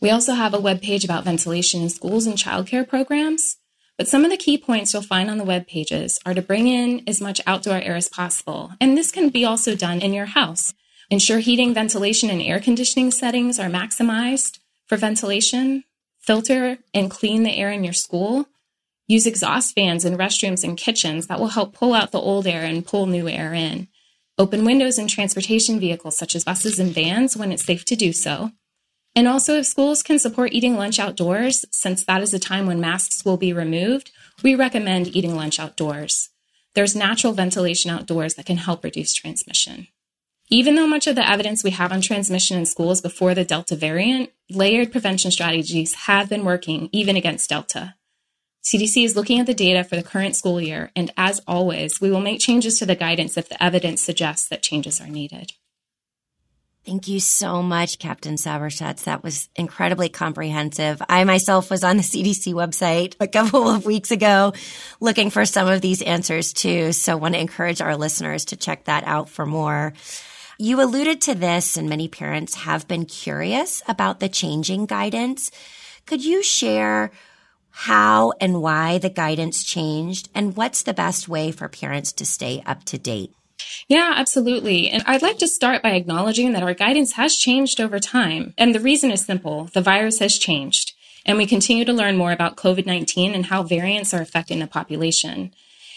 We 0.00 0.10
also 0.10 0.32
have 0.32 0.54
a 0.54 0.60
web 0.60 0.80
page 0.80 1.04
about 1.04 1.24
ventilation 1.24 1.82
in 1.82 1.90
schools 1.90 2.26
and 2.26 2.36
childcare 2.36 2.88
programs. 2.88 3.56
But 4.00 4.08
some 4.08 4.24
of 4.24 4.30
the 4.30 4.38
key 4.38 4.56
points 4.56 4.94
you'll 4.94 5.02
find 5.02 5.28
on 5.28 5.36
the 5.36 5.44
web 5.44 5.66
pages 5.66 6.18
are 6.24 6.32
to 6.32 6.40
bring 6.40 6.68
in 6.68 7.02
as 7.06 7.20
much 7.20 7.42
outdoor 7.46 7.82
air 7.82 7.96
as 7.96 8.08
possible. 8.08 8.72
And 8.80 8.96
this 8.96 9.10
can 9.10 9.28
be 9.28 9.44
also 9.44 9.76
done 9.76 10.00
in 10.00 10.14
your 10.14 10.24
house. 10.24 10.72
Ensure 11.10 11.40
heating, 11.40 11.74
ventilation, 11.74 12.30
and 12.30 12.40
air 12.40 12.60
conditioning 12.60 13.10
settings 13.10 13.58
are 13.58 13.68
maximized 13.68 14.58
for 14.86 14.96
ventilation. 14.96 15.84
Filter 16.18 16.78
and 16.94 17.10
clean 17.10 17.42
the 17.42 17.54
air 17.54 17.70
in 17.70 17.84
your 17.84 17.92
school. 17.92 18.46
Use 19.06 19.26
exhaust 19.26 19.74
fans 19.74 20.06
in 20.06 20.16
restrooms 20.16 20.64
and 20.64 20.78
kitchens 20.78 21.26
that 21.26 21.38
will 21.38 21.48
help 21.48 21.74
pull 21.74 21.92
out 21.92 22.10
the 22.10 22.18
old 22.18 22.46
air 22.46 22.64
and 22.64 22.86
pull 22.86 23.04
new 23.04 23.28
air 23.28 23.52
in. 23.52 23.86
Open 24.38 24.64
windows 24.64 24.98
in 24.98 25.08
transportation 25.08 25.78
vehicles 25.78 26.16
such 26.16 26.34
as 26.34 26.44
buses 26.44 26.78
and 26.78 26.94
vans 26.94 27.36
when 27.36 27.52
it's 27.52 27.66
safe 27.66 27.84
to 27.84 27.96
do 27.96 28.14
so. 28.14 28.50
And 29.14 29.26
also, 29.26 29.54
if 29.54 29.66
schools 29.66 30.02
can 30.02 30.18
support 30.18 30.52
eating 30.52 30.76
lunch 30.76 30.98
outdoors, 30.98 31.64
since 31.70 32.04
that 32.04 32.22
is 32.22 32.32
a 32.32 32.38
time 32.38 32.66
when 32.66 32.80
masks 32.80 33.24
will 33.24 33.36
be 33.36 33.52
removed, 33.52 34.12
we 34.42 34.54
recommend 34.54 35.14
eating 35.16 35.34
lunch 35.34 35.58
outdoors. 35.58 36.30
There's 36.74 36.94
natural 36.94 37.32
ventilation 37.32 37.90
outdoors 37.90 38.34
that 38.34 38.46
can 38.46 38.58
help 38.58 38.84
reduce 38.84 39.12
transmission. 39.12 39.88
Even 40.48 40.74
though 40.74 40.86
much 40.86 41.06
of 41.06 41.16
the 41.16 41.28
evidence 41.28 41.62
we 41.62 41.70
have 41.70 41.92
on 41.92 42.00
transmission 42.00 42.58
in 42.58 42.66
schools 42.66 43.00
before 43.00 43.34
the 43.34 43.44
Delta 43.44 43.76
variant, 43.76 44.30
layered 44.48 44.92
prevention 44.92 45.30
strategies 45.30 45.94
have 45.94 46.28
been 46.28 46.44
working 46.44 46.88
even 46.92 47.16
against 47.16 47.50
Delta. 47.50 47.94
CDC 48.64 49.04
is 49.04 49.16
looking 49.16 49.40
at 49.40 49.46
the 49.46 49.54
data 49.54 49.84
for 49.84 49.96
the 49.96 50.02
current 50.02 50.36
school 50.36 50.60
year, 50.60 50.90
and 50.94 51.10
as 51.16 51.40
always, 51.46 52.00
we 52.00 52.10
will 52.10 52.20
make 52.20 52.40
changes 52.40 52.78
to 52.78 52.86
the 52.86 52.94
guidance 52.94 53.36
if 53.36 53.48
the 53.48 53.62
evidence 53.62 54.02
suggests 54.02 54.48
that 54.48 54.62
changes 54.62 55.00
are 55.00 55.08
needed. 55.08 55.52
Thank 56.86 57.08
you 57.08 57.20
so 57.20 57.62
much, 57.62 57.98
Captain 57.98 58.38
Sauber-Schatz. 58.38 59.02
That 59.02 59.22
was 59.22 59.50
incredibly 59.54 60.08
comprehensive. 60.08 61.02
I 61.10 61.24
myself 61.24 61.70
was 61.70 61.84
on 61.84 61.98
the 61.98 62.02
CDC 62.02 62.54
website 62.54 63.16
a 63.20 63.28
couple 63.28 63.68
of 63.68 63.84
weeks 63.84 64.10
ago 64.10 64.54
looking 64.98 65.28
for 65.28 65.44
some 65.44 65.68
of 65.68 65.82
these 65.82 66.00
answers 66.00 66.54
too. 66.54 66.92
So 66.92 67.18
want 67.18 67.34
to 67.34 67.40
encourage 67.40 67.82
our 67.82 67.96
listeners 67.96 68.46
to 68.46 68.56
check 68.56 68.84
that 68.84 69.04
out 69.04 69.28
for 69.28 69.44
more. 69.44 69.92
You 70.58 70.82
alluded 70.82 71.20
to 71.22 71.34
this 71.34 71.76
and 71.76 71.88
many 71.88 72.08
parents 72.08 72.54
have 72.54 72.88
been 72.88 73.04
curious 73.04 73.82
about 73.86 74.20
the 74.20 74.30
changing 74.30 74.86
guidance. 74.86 75.50
Could 76.06 76.24
you 76.24 76.42
share 76.42 77.10
how 77.70 78.32
and 78.40 78.62
why 78.62 78.96
the 78.98 79.10
guidance 79.10 79.64
changed 79.64 80.30
and 80.34 80.56
what's 80.56 80.82
the 80.82 80.94
best 80.94 81.28
way 81.28 81.52
for 81.52 81.68
parents 81.68 82.12
to 82.14 82.24
stay 82.24 82.62
up 82.64 82.84
to 82.84 82.98
date? 82.98 83.34
Yeah, 83.88 84.12
absolutely. 84.16 84.88
And 84.88 85.02
I'd 85.06 85.22
like 85.22 85.38
to 85.38 85.48
start 85.48 85.82
by 85.82 85.90
acknowledging 85.90 86.52
that 86.52 86.62
our 86.62 86.74
guidance 86.74 87.12
has 87.12 87.36
changed 87.36 87.80
over 87.80 87.98
time. 87.98 88.54
And 88.56 88.74
the 88.74 88.80
reason 88.80 89.10
is 89.10 89.24
simple 89.24 89.64
the 89.72 89.80
virus 89.80 90.18
has 90.18 90.38
changed. 90.38 90.94
And 91.26 91.36
we 91.36 91.46
continue 91.46 91.84
to 91.84 91.92
learn 91.92 92.16
more 92.16 92.32
about 92.32 92.56
COVID 92.56 92.86
19 92.86 93.34
and 93.34 93.46
how 93.46 93.62
variants 93.62 94.14
are 94.14 94.22
affecting 94.22 94.58
the 94.58 94.66
population. 94.66 95.52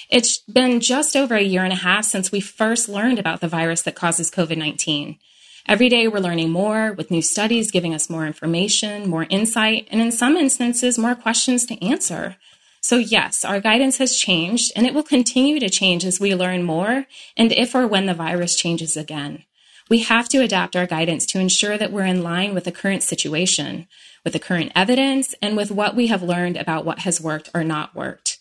It's 0.09 0.39
been 0.39 0.79
just 0.79 1.15
over 1.15 1.35
a 1.35 1.41
year 1.41 1.63
and 1.63 1.73
a 1.73 1.77
half 1.77 2.05
since 2.05 2.31
we 2.31 2.39
first 2.39 2.89
learned 2.89 3.19
about 3.19 3.41
the 3.41 3.47
virus 3.47 3.81
that 3.83 3.95
causes 3.95 4.29
COVID 4.29 4.57
19. 4.57 5.17
Every 5.65 5.87
day 5.87 6.09
we're 6.09 6.19
learning 6.19 6.49
more 6.49 6.91
with 6.91 7.09
new 7.09 7.21
studies 7.21 7.71
giving 7.71 7.93
us 7.93 8.09
more 8.09 8.27
information, 8.27 9.09
more 9.09 9.25
insight, 9.29 9.87
and 9.91 10.01
in 10.01 10.11
some 10.11 10.35
instances, 10.35 10.99
more 10.99 11.15
questions 11.15 11.65
to 11.67 11.81
answer. 11.85 12.35
So 12.83 12.97
yes, 12.97 13.45
our 13.45 13.61
guidance 13.61 13.97
has 13.99 14.17
changed 14.17 14.73
and 14.75 14.85
it 14.85 14.93
will 14.93 15.03
continue 15.03 15.57
to 15.57 15.69
change 15.69 16.03
as 16.03 16.19
we 16.19 16.35
learn 16.35 16.63
more 16.63 17.05
and 17.37 17.53
if 17.53 17.73
or 17.73 17.87
when 17.87 18.07
the 18.07 18.13
virus 18.13 18.57
changes 18.57 18.97
again. 18.97 19.45
We 19.89 19.99
have 19.99 20.27
to 20.29 20.41
adapt 20.41 20.75
our 20.75 20.85
guidance 20.85 21.25
to 21.27 21.39
ensure 21.39 21.77
that 21.77 21.93
we're 21.93 22.03
in 22.03 22.23
line 22.23 22.53
with 22.53 22.65
the 22.65 22.73
current 22.73 23.01
situation, 23.01 23.87
with 24.25 24.33
the 24.33 24.39
current 24.39 24.73
evidence, 24.75 25.33
and 25.41 25.55
with 25.55 25.71
what 25.71 25.95
we 25.95 26.07
have 26.07 26.21
learned 26.21 26.57
about 26.57 26.83
what 26.83 26.99
has 26.99 27.21
worked 27.21 27.49
or 27.53 27.63
not 27.63 27.95
worked. 27.95 28.39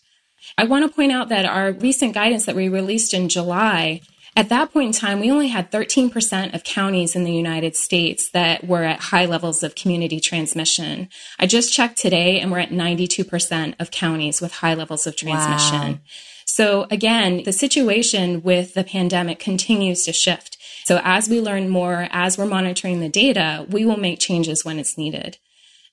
I 0.57 0.65
want 0.65 0.85
to 0.85 0.93
point 0.93 1.13
out 1.13 1.29
that 1.29 1.45
our 1.45 1.71
recent 1.71 2.13
guidance 2.13 2.45
that 2.45 2.55
we 2.55 2.67
released 2.67 3.13
in 3.13 3.29
July 3.29 4.01
at 4.35 4.49
that 4.49 4.73
point 4.73 4.87
in 4.87 4.99
time, 4.99 5.19
we 5.19 5.31
only 5.31 5.49
had 5.49 5.71
13% 5.71 6.55
of 6.55 6.63
counties 6.63 7.15
in 7.15 7.23
the 7.23 7.31
United 7.31 7.75
States 7.75 8.29
that 8.31 8.65
were 8.65 8.83
at 8.83 8.99
high 8.99 9.25
levels 9.25 9.61
of 9.63 9.75
community 9.75 10.19
transmission. 10.19 11.09
I 11.37 11.45
just 11.45 11.73
checked 11.73 11.97
today 11.97 12.39
and 12.39 12.51
we're 12.51 12.59
at 12.59 12.69
92% 12.69 13.75
of 13.79 13.91
counties 13.91 14.41
with 14.41 14.53
high 14.53 14.73
levels 14.73 15.05
of 15.05 15.15
transmission. 15.15 15.93
Wow. 15.93 15.99
So 16.45 16.87
again, 16.89 17.43
the 17.43 17.53
situation 17.53 18.41
with 18.41 18.73
the 18.73 18.83
pandemic 18.83 19.39
continues 19.39 20.03
to 20.05 20.13
shift. 20.13 20.57
So 20.85 20.99
as 21.03 21.29
we 21.29 21.39
learn 21.39 21.69
more, 21.69 22.07
as 22.11 22.37
we're 22.37 22.45
monitoring 22.45 22.99
the 22.99 23.09
data, 23.09 23.65
we 23.69 23.85
will 23.85 23.97
make 23.97 24.19
changes 24.19 24.65
when 24.65 24.79
it's 24.79 24.97
needed. 24.97 25.37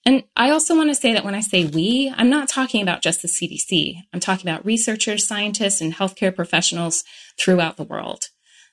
And 0.06 0.24
I 0.34 0.50
also 0.50 0.74
want 0.74 0.88
to 0.88 0.94
say 0.94 1.12
that 1.12 1.24
when 1.24 1.34
I 1.34 1.40
say 1.40 1.66
we, 1.66 2.12
I'm 2.16 2.30
not 2.30 2.48
talking 2.48 2.82
about 2.82 3.02
just 3.02 3.20
the 3.20 3.28
CDC. 3.28 3.96
I'm 4.14 4.20
talking 4.20 4.48
about 4.48 4.64
researchers, 4.64 5.26
scientists, 5.26 5.80
and 5.80 5.94
healthcare 5.94 6.34
professionals 6.34 7.04
throughout 7.38 7.76
the 7.76 7.84
world. 7.84 8.24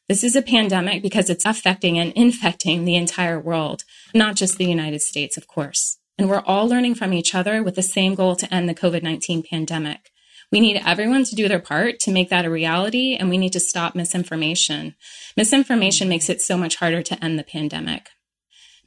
This 0.07 0.23
is 0.23 0.37
a 0.37 0.41
pandemic 0.41 1.01
because 1.01 1.29
it's 1.29 1.45
affecting 1.45 1.99
and 1.99 2.13
infecting 2.13 2.85
the 2.85 2.95
entire 2.95 3.39
world, 3.39 3.83
not 4.13 4.37
just 4.37 4.57
the 4.57 4.65
United 4.65 5.01
States, 5.01 5.35
of 5.35 5.47
course. 5.47 5.97
And 6.17 6.29
we're 6.29 6.43
all 6.45 6.67
learning 6.67 6.95
from 6.95 7.11
each 7.11 7.35
other 7.35 7.61
with 7.61 7.75
the 7.75 7.81
same 7.81 8.15
goal 8.15 8.37
to 8.37 8.53
end 8.53 8.69
the 8.69 8.73
COVID 8.73 9.03
19 9.03 9.43
pandemic. 9.43 10.11
We 10.49 10.61
need 10.61 10.81
everyone 10.85 11.25
to 11.25 11.35
do 11.35 11.49
their 11.49 11.59
part 11.59 11.99
to 12.01 12.11
make 12.11 12.29
that 12.29 12.45
a 12.45 12.49
reality, 12.49 13.15
and 13.15 13.29
we 13.29 13.37
need 13.37 13.51
to 13.51 13.59
stop 13.59 13.95
misinformation. 13.95 14.95
Misinformation 15.35 16.07
makes 16.07 16.29
it 16.29 16.41
so 16.41 16.57
much 16.57 16.77
harder 16.77 17.03
to 17.03 17.23
end 17.23 17.37
the 17.37 17.43
pandemic. 17.43 18.09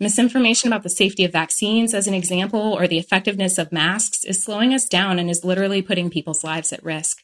Misinformation 0.02 0.72
about 0.72 0.82
the 0.82 0.88
safety 0.88 1.26
of 1.26 1.32
vaccines, 1.32 1.92
as 1.92 2.06
an 2.06 2.14
example, 2.14 2.72
or 2.72 2.88
the 2.88 2.98
effectiveness 2.98 3.58
of 3.58 3.70
masks 3.70 4.24
is 4.24 4.42
slowing 4.42 4.72
us 4.72 4.86
down 4.86 5.18
and 5.18 5.28
is 5.28 5.44
literally 5.44 5.82
putting 5.82 6.08
people's 6.08 6.42
lives 6.42 6.72
at 6.72 6.82
risk. 6.82 7.18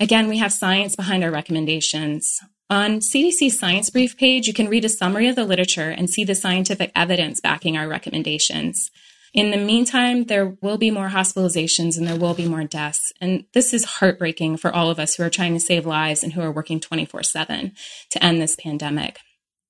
Again, 0.00 0.26
we 0.26 0.38
have 0.38 0.52
science 0.52 0.96
behind 0.96 1.22
our 1.22 1.30
recommendations. 1.30 2.40
On 2.70 3.00
CDC's 3.00 3.58
Science 3.58 3.90
Brief 3.90 4.16
page, 4.16 4.46
you 4.46 4.54
can 4.54 4.68
read 4.68 4.86
a 4.86 4.88
summary 4.88 5.28
of 5.28 5.36
the 5.36 5.44
literature 5.44 5.90
and 5.90 6.08
see 6.08 6.24
the 6.24 6.34
scientific 6.34 6.92
evidence 6.96 7.40
backing 7.40 7.76
our 7.76 7.88
recommendations. 7.88 8.90
In 9.34 9.50
the 9.50 9.58
meantime, 9.58 10.24
there 10.24 10.56
will 10.62 10.78
be 10.78 10.90
more 10.90 11.08
hospitalizations 11.08 11.98
and 11.98 12.06
there 12.06 12.18
will 12.18 12.34
be 12.34 12.48
more 12.48 12.64
deaths. 12.64 13.12
And 13.20 13.44
this 13.52 13.74
is 13.74 13.84
heartbreaking 13.84 14.56
for 14.56 14.74
all 14.74 14.90
of 14.90 14.98
us 14.98 15.14
who 15.14 15.22
are 15.24 15.30
trying 15.30 15.52
to 15.54 15.60
save 15.60 15.84
lives 15.84 16.22
and 16.22 16.32
who 16.32 16.40
are 16.40 16.52
working 16.52 16.80
24 16.80 17.22
7 17.22 17.72
to 18.10 18.24
end 18.24 18.40
this 18.40 18.56
pandemic. 18.56 19.18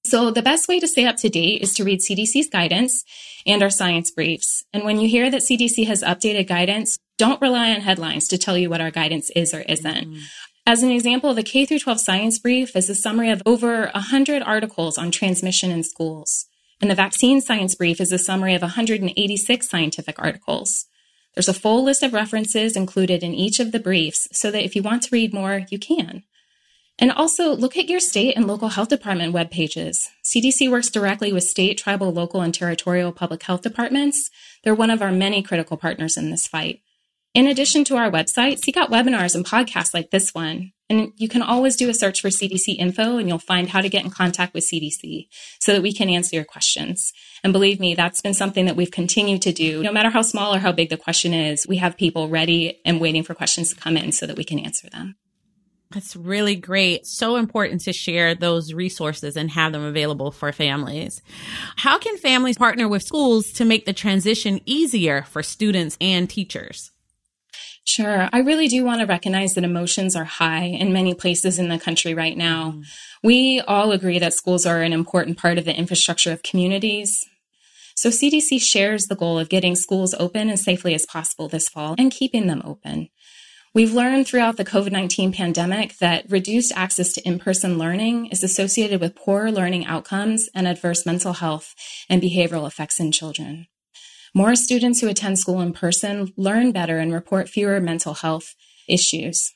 So 0.05 0.31
the 0.31 0.43
best 0.43 0.69
way 0.69 0.81
to 0.81 0.89
stay 0.89 1.07
up 1.07 1.17
to 1.17 1.29
date 1.29 1.63
is 1.63 1.75
to 1.75 1.85
read 1.85 2.01
CDC's 2.01 2.49
guidance 2.49 3.05
and 3.47 3.63
our 3.63 3.71
science 3.71 4.11
briefs. 4.11 4.65
And 4.73 4.85
when 4.85 5.01
you 5.01 5.09
hear 5.09 5.31
that 5.31 5.43
CDC 5.43 5.87
has 5.87 6.03
updated 6.03 6.49
guidance, 6.49 6.99
don't 7.19 7.41
rely 7.41 7.71
on 7.75 7.81
headlines 7.81 8.29
to 8.29 8.39
tell 8.39 8.57
you 8.57 8.71
what 8.71 8.81
our 8.81 8.91
guidance 8.91 9.31
is 9.31 9.53
or 9.53 9.61
isn't. 9.63 10.09
Mm. 10.09 10.21
As 10.67 10.83
an 10.83 10.91
example, 10.91 11.35
the 11.35 11.43
K 11.43 11.65
12 11.65 12.01
science 12.01 12.39
brief 12.39 12.77
is 12.77 12.91
a 12.91 12.95
summary 12.95 13.31
of 13.31 13.43
over 13.47 13.91
100 13.95 14.43
articles 14.43 14.99
on 14.99 15.11
transmission 15.11 15.71
in 15.71 15.83
schools. 15.83 16.47
And 16.81 16.91
the 16.91 16.95
vaccine 16.95 17.41
science 17.41 17.75
brief 17.75 18.01
is 18.01 18.13
a 18.13 18.19
summary 18.19 18.55
of 18.55 18.63
186 18.63 19.69
scientific 19.69 20.17
articles. 20.19 20.87
There's 21.35 21.49
a 21.49 21.55
full 21.55 21.83
list 21.83 22.03
of 22.03 22.13
references 22.13 22.77
included 22.77 23.23
in 23.23 23.35
each 23.35 23.61
of 23.61 23.73
the 23.73 23.81
briefs 23.81 24.29
so 24.33 24.51
that 24.51 24.65
if 24.65 24.77
you 24.77 24.83
want 24.83 25.03
to 25.05 25.09
read 25.11 25.33
more, 25.33 25.63
you 25.71 25.79
can. 25.79 26.23
And 26.99 27.13
also 27.13 27.55
look 27.55 27.77
at 27.77 27.89
your 27.89 28.01
state 28.01 28.37
and 28.37 28.47
local 28.47 28.71
health 28.71 28.89
department 28.89 29.33
web 29.33 29.51
pages. 29.51 30.11
CDC 30.25 30.69
works 30.71 30.91
directly 30.91 31.33
with 31.33 31.45
state, 31.45 31.79
tribal, 31.79 32.13
local, 32.13 32.41
and 32.41 32.53
territorial 32.53 33.13
public 33.13 33.43
health 33.45 33.63
departments. 33.63 34.31
They're 34.65 34.75
one 34.75 34.91
of 34.91 35.01
our 35.01 35.13
many 35.13 35.43
critical 35.43 35.77
partners 35.77 36.17
in 36.17 36.31
this 36.31 36.49
fight. 36.49 36.81
In 37.35 37.47
addition 37.47 37.85
to 37.85 37.97
our 37.97 38.11
website, 38.11 38.59
seek 38.59 38.77
out 38.77 38.91
webinars 38.91 39.37
and 39.37 39.45
podcasts 39.45 39.95
like 39.95 40.11
this 40.11 40.35
one. 40.35 40.73
And 40.91 41.13
you 41.17 41.29
can 41.29 41.43
always 41.43 41.77
do 41.77 41.91
a 41.91 41.95
search 41.95 42.21
for 42.21 42.29
CDC 42.29 42.77
info 42.79 43.19
and 43.19 43.29
you'll 43.29 43.39
find 43.39 43.69
how 43.69 43.83
to 43.83 43.91
get 43.91 44.05
in 44.05 44.11
contact 44.11 44.55
with 44.55 44.65
CDC 44.65 45.29
so 45.61 45.75
that 45.75 45.83
we 45.83 45.93
can 45.93 46.09
answer 46.09 46.35
your 46.35 46.47
questions. 46.47 47.13
And 47.45 47.53
believe 47.53 47.79
me, 47.79 47.95
that's 47.95 48.23
been 48.23 48.35
something 48.35 48.65
that 48.65 48.75
we've 48.75 48.91
continued 48.91 49.43
to 49.43 49.53
do. 49.53 49.83
No 49.83 49.93
matter 49.93 50.11
how 50.11 50.23
small 50.23 50.55
or 50.55 50.59
how 50.59 50.73
big 50.73 50.89
the 50.89 50.97
question 50.97 51.35
is, 51.35 51.67
we 51.69 51.77
have 51.77 51.99
people 51.99 52.29
ready 52.29 52.81
and 52.85 53.01
waiting 53.01 53.23
for 53.23 53.35
questions 53.35 53.71
to 53.71 53.81
come 53.81 53.99
in 53.99 54.13
so 54.13 54.27
that 54.27 54.37
we 54.37 54.45
can 54.45 54.59
answer 54.59 54.89
them. 54.89 55.17
That's 55.91 56.15
really 56.15 56.55
great. 56.55 57.07
So 57.07 57.37
important 57.37 57.81
to 57.83 57.95
share 57.95 58.35
those 58.35 58.75
resources 58.75 59.37
and 59.37 59.51
have 59.51 59.73
them 59.73 59.85
available 59.85 60.31
for 60.31 60.53
families. 60.53 61.23
How 61.77 61.99
can 61.99 62.19
families 62.19 62.59
partner 62.59 62.87
with 62.87 63.03
schools 63.03 63.53
to 63.53 63.65
make 63.65 63.87
the 63.87 63.95
transition 63.95 64.61
easier 64.67 65.23
for 65.23 65.43
students 65.43 65.97
and 66.01 66.29
teachers? 66.29 66.91
Sure. 67.85 68.29
I 68.35 68.41
really 68.41 68.69
do 68.69 68.85
want 68.85 69.01
to 69.01 69.07
recognize 69.07 69.55
that 69.55 69.65
emotions 69.65 70.15
are 70.15 70.25
high 70.25 70.65
in 70.65 70.93
many 70.93 71.15
places 71.15 71.59
in 71.59 71.71
the 71.71 71.79
country 71.79 72.13
right 72.13 72.37
now. 72.37 72.73
Mm. 72.73 72.85
We 73.23 73.61
all 73.63 73.93
agree 73.93 74.19
that 74.19 74.35
schools 74.35 74.67
are 74.67 74.83
an 74.83 74.93
important 74.93 75.39
part 75.39 75.57
of 75.57 75.65
the 75.65 75.75
infrastructure 75.75 76.31
of 76.31 76.43
communities. 76.43 77.25
So 77.95 78.11
CDC 78.11 78.61
shares 78.61 79.07
the 79.07 79.17
goal 79.17 79.39
of 79.39 79.49
getting 79.49 79.75
schools 79.75 80.15
open 80.21 80.51
as 80.51 80.63
safely 80.63 80.93
as 80.93 81.07
possible 81.07 81.49
this 81.49 81.69
fall 81.71 81.95
and 81.97 82.13
keeping 82.13 82.47
them 82.47 82.61
open. 82.63 83.09
We've 83.79 83.95
learned 83.95 84.27
throughout 84.27 84.57
the 84.57 84.65
COVID 84.65 84.91
19 84.91 85.33
pandemic 85.33 85.99
that 85.99 86.29
reduced 86.29 86.73
access 86.75 87.13
to 87.13 87.21
in 87.25 87.39
person 87.39 87.79
learning 87.79 88.27
is 88.27 88.43
associated 88.43 89.01
with 89.01 89.15
poor 89.15 89.53
learning 89.53 89.87
outcomes 89.87 90.49
and 90.53 90.67
adverse 90.67 91.07
mental 91.07 91.35
health 91.35 91.77
and 92.09 92.21
behavioral 92.21 92.67
effects 92.67 92.99
in 92.99 93.13
children. 93.13 93.69
More 94.35 94.57
students 94.57 95.01
who 95.01 95.07
attend 95.07 95.39
school 95.39 95.61
in 95.61 95.73
person 95.73 96.33
learn 96.37 96.73
better 96.73 96.99
and 96.99 97.13
report 97.13 97.49
fewer 97.49 97.79
mental 97.81 98.15
health 98.15 98.57
issues. 98.89 99.55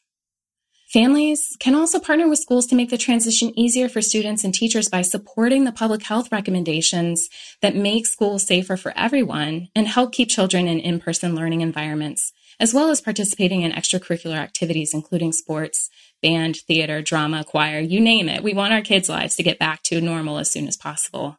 Families 0.92 1.56
can 1.58 1.74
also 1.74 1.98
partner 1.98 2.28
with 2.28 2.38
schools 2.38 2.66
to 2.66 2.76
make 2.76 2.90
the 2.90 2.98
transition 2.98 3.58
easier 3.58 3.88
for 3.88 4.00
students 4.00 4.44
and 4.44 4.54
teachers 4.54 4.88
by 4.88 5.02
supporting 5.02 5.64
the 5.64 5.72
public 5.72 6.04
health 6.04 6.30
recommendations 6.30 7.28
that 7.60 7.74
make 7.74 8.06
schools 8.06 8.46
safer 8.46 8.76
for 8.76 8.92
everyone 8.96 9.66
and 9.74 9.88
help 9.88 10.12
keep 10.12 10.28
children 10.28 10.68
in 10.68 10.78
in-person 10.78 11.34
learning 11.34 11.62
environments, 11.62 12.32
as 12.60 12.74
well 12.74 12.90
as 12.90 13.00
participating 13.00 13.62
in 13.62 13.72
extracurricular 13.72 14.36
activities, 14.36 14.94
including 14.94 15.32
sports, 15.32 15.90
band, 16.22 16.56
theater, 16.56 17.02
drama, 17.02 17.44
choir, 17.44 17.80
you 17.80 18.00
name 18.00 18.28
it. 18.28 18.42
We 18.42 18.54
want 18.54 18.72
our 18.72 18.82
kids' 18.82 19.08
lives 19.08 19.36
to 19.36 19.42
get 19.42 19.58
back 19.58 19.82
to 19.84 20.00
normal 20.00 20.38
as 20.38 20.50
soon 20.50 20.68
as 20.68 20.76
possible. 20.76 21.38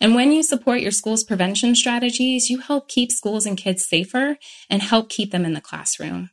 And 0.00 0.14
when 0.14 0.32
you 0.32 0.42
support 0.42 0.80
your 0.80 0.92
school's 0.92 1.24
prevention 1.24 1.74
strategies, 1.74 2.50
you 2.50 2.58
help 2.58 2.88
keep 2.88 3.10
schools 3.10 3.46
and 3.46 3.56
kids 3.56 3.86
safer 3.86 4.36
and 4.70 4.82
help 4.82 5.08
keep 5.08 5.32
them 5.32 5.44
in 5.44 5.54
the 5.54 5.60
classroom. 5.60 6.30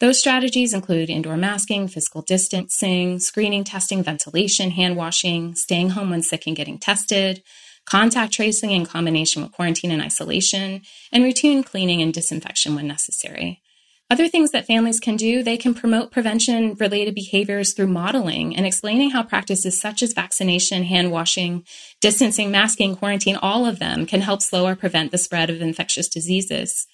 Those 0.00 0.18
strategies 0.18 0.72
include 0.72 1.10
indoor 1.10 1.36
masking, 1.36 1.86
physical 1.86 2.22
distancing, 2.22 3.18
screening, 3.18 3.64
testing, 3.64 4.02
ventilation, 4.02 4.70
hand 4.70 4.96
washing, 4.96 5.54
staying 5.54 5.90
home 5.90 6.10
when 6.10 6.22
sick 6.22 6.46
and 6.46 6.56
getting 6.56 6.78
tested, 6.78 7.42
contact 7.90 8.32
tracing 8.32 8.70
in 8.70 8.86
combination 8.86 9.42
with 9.42 9.52
quarantine 9.52 9.90
and 9.90 10.02
isolation, 10.02 10.82
and 11.10 11.24
routine 11.24 11.62
cleaning 11.62 12.00
and 12.00 12.14
disinfection 12.14 12.74
when 12.74 12.86
necessary. 12.86 13.60
Other 14.08 14.28
things 14.28 14.50
that 14.50 14.66
families 14.66 14.98
can 14.98 15.16
do, 15.16 15.42
they 15.42 15.56
can 15.56 15.72
promote 15.72 16.10
prevention 16.10 16.74
related 16.74 17.14
behaviors 17.14 17.72
through 17.72 17.86
modeling 17.86 18.56
and 18.56 18.66
explaining 18.66 19.10
how 19.10 19.22
practices 19.22 19.80
such 19.80 20.02
as 20.02 20.12
vaccination, 20.12 20.82
hand 20.82 21.12
washing, 21.12 21.64
distancing, 22.00 22.50
masking, 22.50 22.96
quarantine, 22.96 23.36
all 23.36 23.66
of 23.66 23.78
them 23.78 24.06
can 24.06 24.20
help 24.20 24.42
slow 24.42 24.66
or 24.66 24.74
prevent 24.74 25.12
the 25.12 25.18
spread 25.18 25.48
of 25.48 25.62
infectious 25.62 26.08
diseases. 26.08 26.88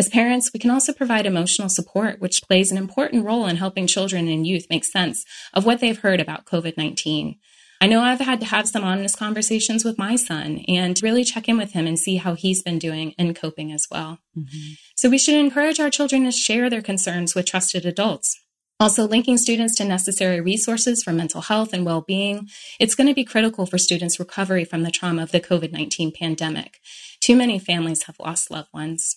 As 0.00 0.08
parents, 0.08 0.52
we 0.52 0.60
can 0.60 0.70
also 0.70 0.92
provide 0.92 1.26
emotional 1.26 1.68
support, 1.68 2.20
which 2.20 2.42
plays 2.42 2.70
an 2.70 2.78
important 2.78 3.24
role 3.24 3.46
in 3.46 3.56
helping 3.56 3.88
children 3.88 4.28
and 4.28 4.46
youth 4.46 4.66
make 4.70 4.84
sense 4.84 5.24
of 5.52 5.64
what 5.64 5.80
they've 5.80 5.98
heard 5.98 6.20
about 6.20 6.44
COVID 6.44 6.76
19. 6.76 7.36
I 7.80 7.86
know 7.86 8.00
I've 8.00 8.20
had 8.20 8.40
to 8.40 8.46
have 8.46 8.68
some 8.68 8.82
honest 8.82 9.16
conversations 9.18 9.84
with 9.84 9.98
my 9.98 10.16
son 10.16 10.64
and 10.66 11.00
really 11.02 11.22
check 11.22 11.48
in 11.48 11.56
with 11.56 11.72
him 11.72 11.86
and 11.86 11.98
see 11.98 12.16
how 12.16 12.34
he's 12.34 12.62
been 12.62 12.78
doing 12.78 13.14
and 13.18 13.36
coping 13.36 13.72
as 13.72 13.86
well. 13.90 14.18
Mm-hmm. 14.36 14.72
So 14.96 15.08
we 15.08 15.18
should 15.18 15.36
encourage 15.36 15.78
our 15.78 15.90
children 15.90 16.24
to 16.24 16.32
share 16.32 16.68
their 16.68 16.82
concerns 16.82 17.34
with 17.34 17.46
trusted 17.46 17.86
adults. 17.86 18.36
Also, 18.80 19.08
linking 19.08 19.36
students 19.36 19.74
to 19.76 19.84
necessary 19.84 20.40
resources 20.40 21.02
for 21.02 21.12
mental 21.12 21.40
health 21.42 21.72
and 21.72 21.84
well 21.84 22.00
being. 22.00 22.48
It's 22.78 22.94
going 22.94 23.08
to 23.08 23.14
be 23.14 23.24
critical 23.24 23.66
for 23.66 23.76
students' 23.76 24.20
recovery 24.20 24.64
from 24.64 24.84
the 24.84 24.92
trauma 24.92 25.22
of 25.22 25.32
the 25.32 25.40
COVID 25.40 25.72
19 25.72 26.12
pandemic. 26.12 26.78
Too 27.20 27.34
many 27.34 27.58
families 27.58 28.04
have 28.04 28.20
lost 28.20 28.50
loved 28.50 28.72
ones. 28.72 29.16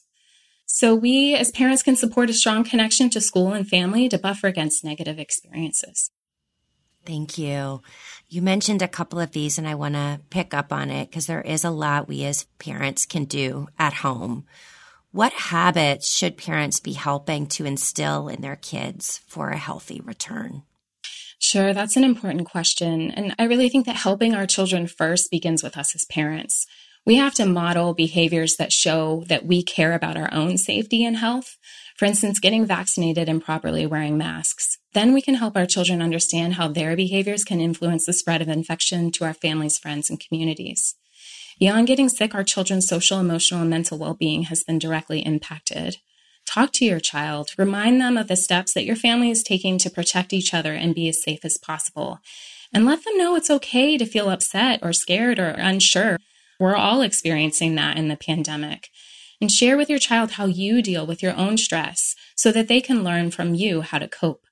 So 0.65 0.96
we 0.96 1.36
as 1.36 1.51
parents 1.51 1.84
can 1.84 1.96
support 1.96 2.30
a 2.30 2.34
strong 2.34 2.63
connection 2.63 3.10
to 3.12 3.22
school 3.22 3.53
and 3.53 3.68
family 3.68 4.10
to 4.10 4.18
buffer 4.18 4.48
against 4.48 4.84
negative 4.84 5.20
experiences. 5.20 6.10
Thank 7.05 7.38
you. 7.38 7.81
You 8.29 8.41
mentioned 8.41 8.81
a 8.81 8.88
couple 8.88 9.20
of 9.20 9.31
these 9.31 9.58
and 9.58 9.67
I 9.67 9.75
want 9.75 9.96
to 9.96 10.22
pick 10.29 10.53
up 10.53 10.72
on 10.72 10.89
it 10.89 11.10
because 11.10 11.25
there 11.27 11.41
is 11.41 11.63
a 11.63 11.72
lot 11.72 12.08
we 12.08 12.24
as 12.25 12.46
parents 12.60 13.05
can 13.05 13.25
do 13.25 13.67
at 13.79 13.93
home. 13.93 14.46
What 15.12 15.34
habits 15.34 16.13
should 16.13 16.38
parents 16.38 16.79
be 16.79 16.93
helping 16.93 17.48
to 17.48 17.65
instill 17.65 18.29
in 18.29 18.41
their 18.41 18.55
kids 18.55 19.22
for 19.27 19.50
a 19.50 19.58
healthy 19.58 20.00
return? 20.00 20.63
Sure, 21.38 21.74
that's 21.74 21.98
an 21.98 22.03
important 22.03 22.48
question. 22.48 23.12
And 23.12 23.36
I 23.39 23.46
really 23.46 23.67
think 23.67 23.88
that 23.88 23.96
helping 23.96 24.36
our 24.36 24.46
children 24.46 24.88
first 24.88 25.31
begins 25.31 25.63
with 25.63 25.75
us 25.75 25.96
as 25.96 26.05
parents 26.05 26.67
we 27.05 27.15
have 27.15 27.34
to 27.36 27.46
model 27.46 27.93
behaviors 27.93 28.58
that 28.58 28.72
show 28.72 29.24
that 29.27 29.46
we 29.46 29.63
care 29.63 29.93
about 29.93 30.17
our 30.17 30.31
own 30.34 30.58
safety 30.58 31.03
and 31.03 31.17
health. 31.17 31.58
For 31.98 32.05
instance, 32.05 32.39
getting 32.39 32.65
vaccinated 32.65 33.27
and 33.27 33.43
properly 33.43 33.86
wearing 33.86 34.17
masks. 34.17 34.78
Then 34.93 35.13
we 35.13 35.21
can 35.21 35.36
help 35.36 35.56
our 35.56 35.65
children 35.65 36.01
understand 36.01 36.56
how 36.56 36.67
their 36.67 36.95
behaviors 36.95 37.43
can 37.43 37.62
influence 37.62 38.06
the 38.06 38.13
spread 38.13 38.41
of 38.41 38.49
infection 38.49 39.12
to 39.13 39.25
our 39.25 39.34
families, 39.34 39.77
friends, 39.77 40.10
and 40.10 40.19
communities. 40.19 40.95
Beyond 41.60 41.88
getting 41.88 42.10
sick, 42.10 42.36
our 42.36 42.43
children's 42.43 42.88
social, 42.88 43.19
emotional, 43.19 43.62
and 43.62 43.69
mental 43.69 43.97
well 43.97 44.15
being 44.15 44.43
has 44.43 44.63
been 44.63 44.80
directly 44.80 45.21
impacted. 45.21 45.97
Talk 46.45 46.73
to 46.73 46.86
your 46.86 46.99
child. 46.99 47.51
Remind 47.58 48.01
them 48.01 48.17
of 48.17 48.27
the 48.27 48.36
steps 48.36 48.73
that 48.73 48.84
your 48.84 48.95
family 48.95 49.30
is 49.30 49.43
taking 49.43 49.77
to 49.77 49.89
protect 49.89 50.34
each 50.34 50.54
other 50.54 50.73
and 50.73 50.95
be 50.95 51.08
as 51.08 51.23
safe 51.23 51.45
as 51.45 51.58
possible. 51.58 52.19
And 52.73 52.86
let 52.86 53.04
them 53.04 53.17
know 53.17 53.36
it's 53.36 53.49
okay 53.49 53.97
to 53.97 54.06
feel 54.06 54.30
upset 54.30 54.80
or 54.82 54.91
scared 54.91 55.39
or 55.39 55.49
unsure. 55.49 56.17
We're 56.60 56.75
all 56.75 57.01
experiencing 57.01 57.75
that 57.75 57.97
in 57.97 58.08
the 58.08 58.17
pandemic. 58.17 58.89
And 59.39 59.51
share 59.51 59.77
with 59.77 59.89
your 59.89 59.99
child 59.99 60.32
how 60.32 60.45
you 60.45 60.82
deal 60.82 61.06
with 61.06 61.23
your 61.23 61.36
own 61.36 61.58
stress 61.58 62.15
so 62.36 62.51
that 62.51 62.67
they 62.67 62.82
can 62.82 63.04
learn 63.04 63.32
from 63.32 63.56
you 63.56 63.82
how 63.82 63.99
to 63.99 64.08
cope. 64.08 64.45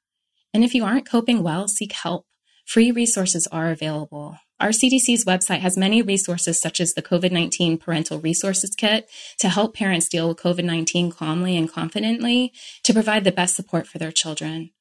And 0.54 0.64
if 0.64 0.74
you 0.74 0.84
aren't 0.84 1.10
coping 1.10 1.44
well, 1.44 1.68
seek 1.68 1.92
help. 1.92 2.26
Free 2.66 2.92
resources 2.92 3.48
are 3.48 3.70
available. 3.70 4.38
Our 4.60 4.70
CDC's 4.70 5.24
website 5.24 5.62
has 5.62 5.78
many 5.78 6.02
resources 6.02 6.60
such 6.60 6.82
as 6.82 6.94
the 6.94 7.02
COVID 7.02 7.32
19 7.32 7.78
Parental 7.78 8.20
Resources 8.20 8.72
Kit 8.76 9.10
to 9.40 9.48
help 9.48 9.74
parents 9.74 10.10
deal 10.10 10.28
with 10.28 10.38
COVID 10.38 10.66
19 10.66 11.12
calmly 11.12 11.56
and 11.56 11.72
confidently 11.72 12.52
to 12.84 12.94
provide 12.94 13.24
the 13.24 13.32
best 13.32 13.56
support 13.56 13.88
for 13.88 14.00
their 14.00 14.12
children. 14.12 14.72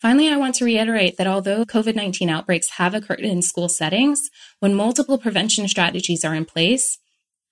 Finally, 0.00 0.30
I 0.30 0.38
want 0.38 0.54
to 0.54 0.64
reiterate 0.64 1.18
that 1.18 1.26
although 1.26 1.66
COVID 1.66 1.94
19 1.94 2.30
outbreaks 2.30 2.70
have 2.70 2.94
occurred 2.94 3.20
in 3.20 3.42
school 3.42 3.68
settings, 3.68 4.30
when 4.60 4.74
multiple 4.74 5.18
prevention 5.18 5.68
strategies 5.68 6.24
are 6.24 6.34
in 6.34 6.46
place, 6.46 6.98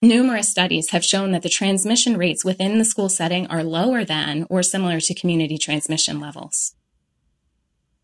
numerous 0.01 0.49
studies 0.49 0.91
have 0.91 1.05
shown 1.05 1.33
that 1.33 1.43
the 1.43 1.51
transmission 1.51 2.17
rates 2.17 2.47
within 2.47 2.79
the 2.79 2.85
school 2.87 3.11
setting 3.11 3.47
are 3.49 3.63
lower 3.63 4.05
than 4.05 4.47
or 4.49 4.63
similar 4.63 5.01
to 5.01 5.15
community 5.15 5.59
transmission 5.59 6.19
levels. 6.19 6.75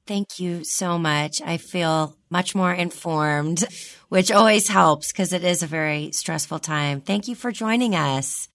Thank 0.07 0.39
you 0.39 0.65
so 0.65 0.99
much. 0.99 1.41
I 1.41 1.57
feel 1.57 2.17
much 2.29 2.55
more 2.55 2.73
informed, 2.73 3.65
which 4.09 4.31
always 4.31 4.69
helps 4.69 5.13
because 5.13 5.33
it 5.33 5.45
is 5.45 5.63
a 5.63 5.67
very 5.67 6.13
stressful 6.13 6.59
time. 6.59 7.01
Thank 7.01 7.27
you 7.27 7.35
for 7.35 7.51
joining 7.51 7.95
us. 7.95 8.49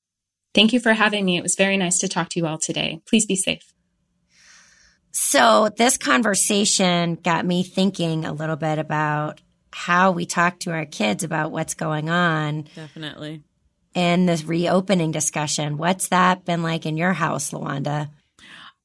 Thank 0.54 0.74
you 0.74 0.80
for 0.80 0.94
having 0.94 1.26
me. 1.26 1.38
It 1.38 1.44
was 1.44 1.56
very 1.56 1.78
nice 1.78 2.00
to 2.00 2.08
talk 2.08 2.30
to 2.30 2.40
you 2.40 2.48
all 2.48 2.58
today. 2.58 3.02
Please 3.08 3.26
be 3.26 3.36
safe. 3.36 3.64
So 5.12 5.70
this 5.76 5.98
conversation 5.98 7.16
got 7.16 7.46
me 7.46 7.64
thinking 7.64 8.26
a 8.26 8.34
little 8.34 8.56
bit 8.56 8.78
about 8.78 9.42
how 9.72 10.12
we 10.12 10.26
talk 10.26 10.60
to 10.60 10.72
our 10.72 10.86
kids 10.86 11.24
about 11.24 11.52
what's 11.52 11.74
going 11.74 12.10
on. 12.10 12.68
Definitely. 12.76 13.44
In 13.96 14.28
this 14.28 14.44
reopening 14.44 15.12
discussion. 15.12 15.78
What's 15.78 16.10
that 16.10 16.46
been 16.46 16.62
like 16.62 16.86
in 16.86 16.96
your 16.98 17.14
house, 17.14 17.52
Lawanda? 17.52 18.10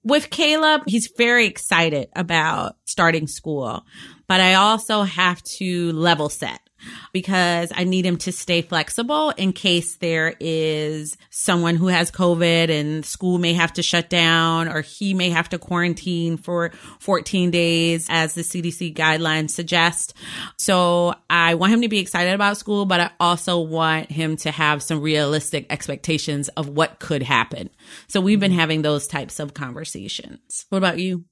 With 0.05 0.29
Caleb, 0.29 0.83
he's 0.87 1.11
very 1.17 1.47
excited 1.47 2.09
about 2.15 2.77
starting 2.85 3.27
school, 3.27 3.87
but 4.29 4.41
I 4.41 4.55
also 4.55 5.03
have 5.03 5.43
to 5.45 5.93
level 5.93 6.29
set 6.29 6.61
because 7.13 7.73
I 7.75 7.85
need 7.85 8.07
him 8.07 8.17
to 8.19 8.33
stay 8.33 8.63
flexible 8.63 9.31
in 9.31 9.53
case 9.53 9.97
there 9.97 10.35
is 10.41 11.17
someone 11.31 11.77
who 11.77 11.89
has 11.89 12.11
COVID 12.11 12.71
and 12.71 13.05
school 13.05 13.39
may 13.39 13.55
have 13.55 13.73
to 13.75 13.83
shut 13.83 14.09
down 14.09 14.69
or 14.69 14.81
he 14.81 15.15
may 15.15 15.31
have 15.31 15.49
to 15.51 15.59
quarantine 15.59 16.37
for 16.37 16.71
14 17.01 17.51
days 17.51 18.07
as 18.11 18.35
the 18.35 18.43
CDC 18.43 18.95
guidelines 18.95 19.51
suggest. 19.51 20.15
So 20.59 21.15
I 21.29 21.55
want 21.55 21.73
him 21.73 21.83
to 21.83 21.89
be 21.89 21.99
excited 21.99 22.35
about 22.35 22.57
school, 22.57 22.87
but 22.87 23.01
I 23.01 23.11
also 23.21 23.61
want 23.61 24.11
him 24.11 24.37
to 24.39 24.51
have 24.51 24.83
some 24.83 25.01
realistic 25.01 25.67
expectations 25.71 26.49
of 26.51 26.69
what 26.69 26.99
could 26.99 27.23
happen. 27.23 27.71
So 28.09 28.21
we've 28.21 28.41
been 28.41 28.51
mm-hmm. 28.51 28.61
having 28.61 28.83
those 28.83 29.07
types 29.07 29.41
of 29.41 29.55
conversations. 29.55 30.67
What 30.69 30.79
about 30.79 30.99
you? 30.99 31.25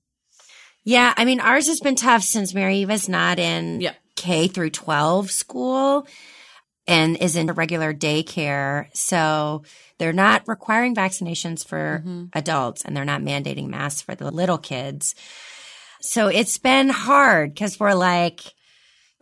Yeah, 0.84 1.14
I 1.16 1.24
mean, 1.24 1.40
ours 1.40 1.68
has 1.68 1.80
been 1.80 1.94
tough 1.94 2.22
since 2.22 2.54
Mary 2.54 2.84
was 2.84 3.08
not 3.08 3.38
in 3.38 3.80
yep. 3.80 3.96
K 4.16 4.48
through 4.48 4.70
12 4.70 5.30
school 5.30 6.06
and 6.86 7.16
is 7.16 7.36
in 7.36 7.48
a 7.48 7.52
regular 7.52 7.94
daycare. 7.94 8.86
So 8.96 9.62
they're 9.98 10.12
not 10.12 10.42
requiring 10.46 10.94
vaccinations 10.94 11.66
for 11.66 12.02
mm-hmm. 12.04 12.24
adults 12.32 12.84
and 12.84 12.96
they're 12.96 13.04
not 13.04 13.22
mandating 13.22 13.68
masks 13.68 14.02
for 14.02 14.14
the 14.14 14.30
little 14.30 14.58
kids. 14.58 15.14
So 16.00 16.26
it's 16.28 16.58
been 16.58 16.88
hard 16.88 17.54
because 17.54 17.78
we're 17.78 17.94
like, 17.94 18.40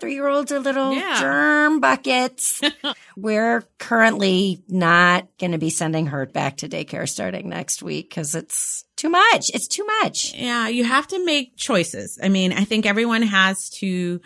three 0.01 0.15
year 0.15 0.27
olds 0.27 0.51
are 0.51 0.59
little 0.59 0.95
yeah. 0.95 1.21
germ 1.21 1.81
buckets. 1.81 2.63
we're 3.17 3.63
currently 3.79 4.65
not 4.69 5.29
going 5.39 5.53
to 5.53 5.59
be 5.59 5.71
sending 5.71 6.07
her 6.07 6.27
back 6.27 6.59
to 6.59 6.69
daycare 6.69 7.09
starting 7.09 7.49
next 7.51 7.83
week 7.83 8.09
because 8.09 8.35
it's 8.35 8.85
too 8.97 9.11
much. 9.11 9.51
It's 9.53 9.69
too 9.69 9.85
much. 9.85 10.35
Yeah, 10.35 10.69
you 10.69 10.85
have 10.85 11.07
to 11.09 11.25
make 11.25 11.57
choices. 11.57 12.19
I 12.23 12.29
mean, 12.29 12.53
I 12.53 12.65
think 12.65 12.87
everyone 12.87 13.23
has 13.23 13.69
to 13.81 14.21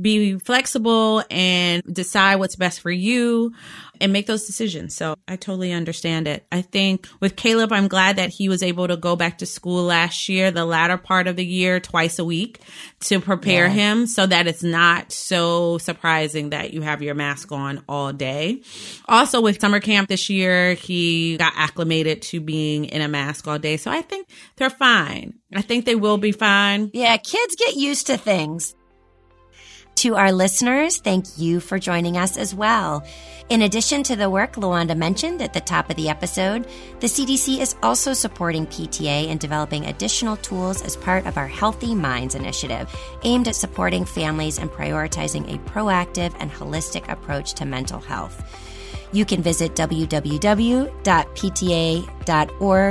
be 0.00 0.38
flexible 0.38 1.22
and 1.30 1.82
decide 1.92 2.36
what's 2.36 2.56
best 2.56 2.80
for 2.80 2.90
you 2.90 3.52
and 4.00 4.12
make 4.12 4.26
those 4.26 4.46
decisions. 4.46 4.96
So 4.96 5.14
I 5.28 5.36
totally 5.36 5.70
understand 5.72 6.26
it. 6.26 6.44
I 6.50 6.62
think 6.62 7.06
with 7.20 7.36
Caleb, 7.36 7.72
I'm 7.72 7.88
glad 7.88 8.16
that 8.16 8.30
he 8.30 8.48
was 8.48 8.62
able 8.62 8.88
to 8.88 8.96
go 8.96 9.16
back 9.16 9.38
to 9.38 9.46
school 9.46 9.84
last 9.84 10.28
year, 10.28 10.50
the 10.50 10.64
latter 10.64 10.96
part 10.96 11.28
of 11.28 11.36
the 11.36 11.44
year, 11.44 11.78
twice 11.78 12.18
a 12.18 12.24
week 12.24 12.60
to 13.00 13.20
prepare 13.20 13.66
yeah. 13.66 13.72
him 13.72 14.06
so 14.06 14.26
that 14.26 14.46
it's 14.46 14.62
not 14.62 15.12
so 15.12 15.78
surprising 15.78 16.50
that 16.50 16.72
you 16.72 16.82
have 16.82 17.02
your 17.02 17.14
mask 17.14 17.52
on 17.52 17.84
all 17.88 18.12
day. 18.12 18.62
Also 19.06 19.40
with 19.40 19.60
summer 19.60 19.78
camp 19.78 20.08
this 20.08 20.28
year, 20.28 20.74
he 20.74 21.36
got 21.36 21.52
acclimated 21.54 22.22
to 22.22 22.40
being 22.40 22.86
in 22.86 23.02
a 23.02 23.08
mask 23.08 23.46
all 23.46 23.58
day. 23.58 23.76
So 23.76 23.90
I 23.90 24.02
think 24.02 24.28
they're 24.56 24.70
fine. 24.70 25.34
I 25.54 25.62
think 25.62 25.84
they 25.84 25.94
will 25.94 26.18
be 26.18 26.32
fine. 26.32 26.90
Yeah, 26.94 27.16
kids 27.18 27.56
get 27.56 27.76
used 27.76 28.06
to 28.08 28.16
things. 28.16 28.74
To 29.96 30.16
our 30.16 30.32
listeners, 30.32 30.98
thank 30.98 31.38
you 31.38 31.60
for 31.60 31.78
joining 31.78 32.16
us 32.16 32.36
as 32.36 32.54
well. 32.54 33.04
In 33.48 33.62
addition 33.62 34.02
to 34.04 34.16
the 34.16 34.30
work 34.30 34.54
Lawanda 34.54 34.96
mentioned 34.96 35.42
at 35.42 35.52
the 35.52 35.60
top 35.60 35.90
of 35.90 35.96
the 35.96 36.08
episode, 36.08 36.66
the 37.00 37.06
CDC 37.06 37.60
is 37.60 37.76
also 37.82 38.12
supporting 38.12 38.66
PTA 38.66 39.28
in 39.28 39.38
developing 39.38 39.86
additional 39.86 40.36
tools 40.38 40.82
as 40.82 40.96
part 40.96 41.26
of 41.26 41.36
our 41.36 41.46
Healthy 41.46 41.94
Minds 41.94 42.34
initiative, 42.34 42.90
aimed 43.24 43.46
at 43.46 43.54
supporting 43.54 44.04
families 44.04 44.58
and 44.58 44.70
prioritizing 44.70 45.54
a 45.54 45.58
proactive 45.70 46.34
and 46.40 46.50
holistic 46.50 47.08
approach 47.10 47.52
to 47.54 47.64
mental 47.64 48.00
health. 48.00 48.42
You 49.12 49.24
can 49.26 49.42
visit 49.42 49.74
www.pta.org 49.74 50.20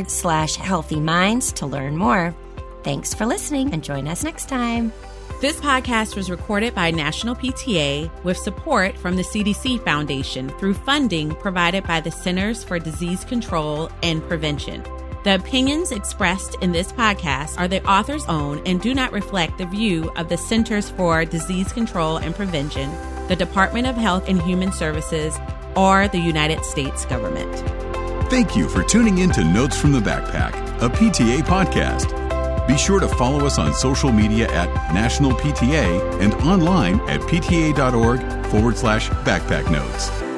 slash 0.09 0.55
to 0.55 1.65
learn 1.65 1.97
more. 1.97 2.35
Thanks 2.83 3.13
for 3.13 3.25
listening 3.25 3.73
and 3.73 3.83
join 3.83 4.07
us 4.07 4.23
next 4.23 4.47
time. 4.47 4.93
This 5.41 5.59
podcast 5.59 6.15
was 6.15 6.29
recorded 6.29 6.75
by 6.75 6.91
National 6.91 7.33
PTA 7.33 8.11
with 8.23 8.37
support 8.37 8.95
from 8.95 9.15
the 9.15 9.23
CDC 9.23 9.83
Foundation 9.83 10.49
through 10.59 10.75
funding 10.75 11.33
provided 11.33 11.83
by 11.87 11.99
the 11.99 12.11
Centers 12.11 12.63
for 12.63 12.77
Disease 12.77 13.25
Control 13.25 13.89
and 14.03 14.21
Prevention. 14.27 14.83
The 15.23 15.33
opinions 15.33 15.91
expressed 15.91 16.57
in 16.61 16.73
this 16.73 16.91
podcast 16.91 17.59
are 17.59 17.67
the 17.67 17.83
author's 17.89 18.23
own 18.27 18.61
and 18.67 18.79
do 18.79 18.93
not 18.93 19.13
reflect 19.13 19.57
the 19.57 19.65
view 19.65 20.11
of 20.15 20.29
the 20.29 20.37
Centers 20.37 20.91
for 20.91 21.25
Disease 21.25 21.73
Control 21.73 22.17
and 22.17 22.35
Prevention, 22.35 22.91
the 23.27 23.35
Department 23.35 23.87
of 23.87 23.95
Health 23.95 24.29
and 24.29 24.39
Human 24.43 24.71
Services, 24.71 25.39
or 25.75 26.07
the 26.07 26.19
United 26.19 26.63
States 26.63 27.03
government. 27.05 27.51
Thank 28.29 28.55
you 28.55 28.69
for 28.69 28.83
tuning 28.83 29.17
in 29.17 29.31
to 29.31 29.43
Notes 29.43 29.75
from 29.75 29.91
the 29.91 30.01
Backpack, 30.01 30.53
a 30.83 30.87
PTA 30.87 31.41
podcast. 31.41 32.20
Be 32.71 32.77
sure 32.77 33.01
to 33.01 33.07
follow 33.09 33.45
us 33.45 33.59
on 33.59 33.73
social 33.73 34.13
media 34.13 34.49
at 34.49 34.93
National 34.93 35.33
PTA 35.33 36.21
and 36.21 36.33
online 36.35 37.01
at 37.09 37.19
pta.org 37.19 38.45
forward 38.45 38.77
slash 38.77 39.09
backpack 39.09 39.69
notes. 39.69 40.30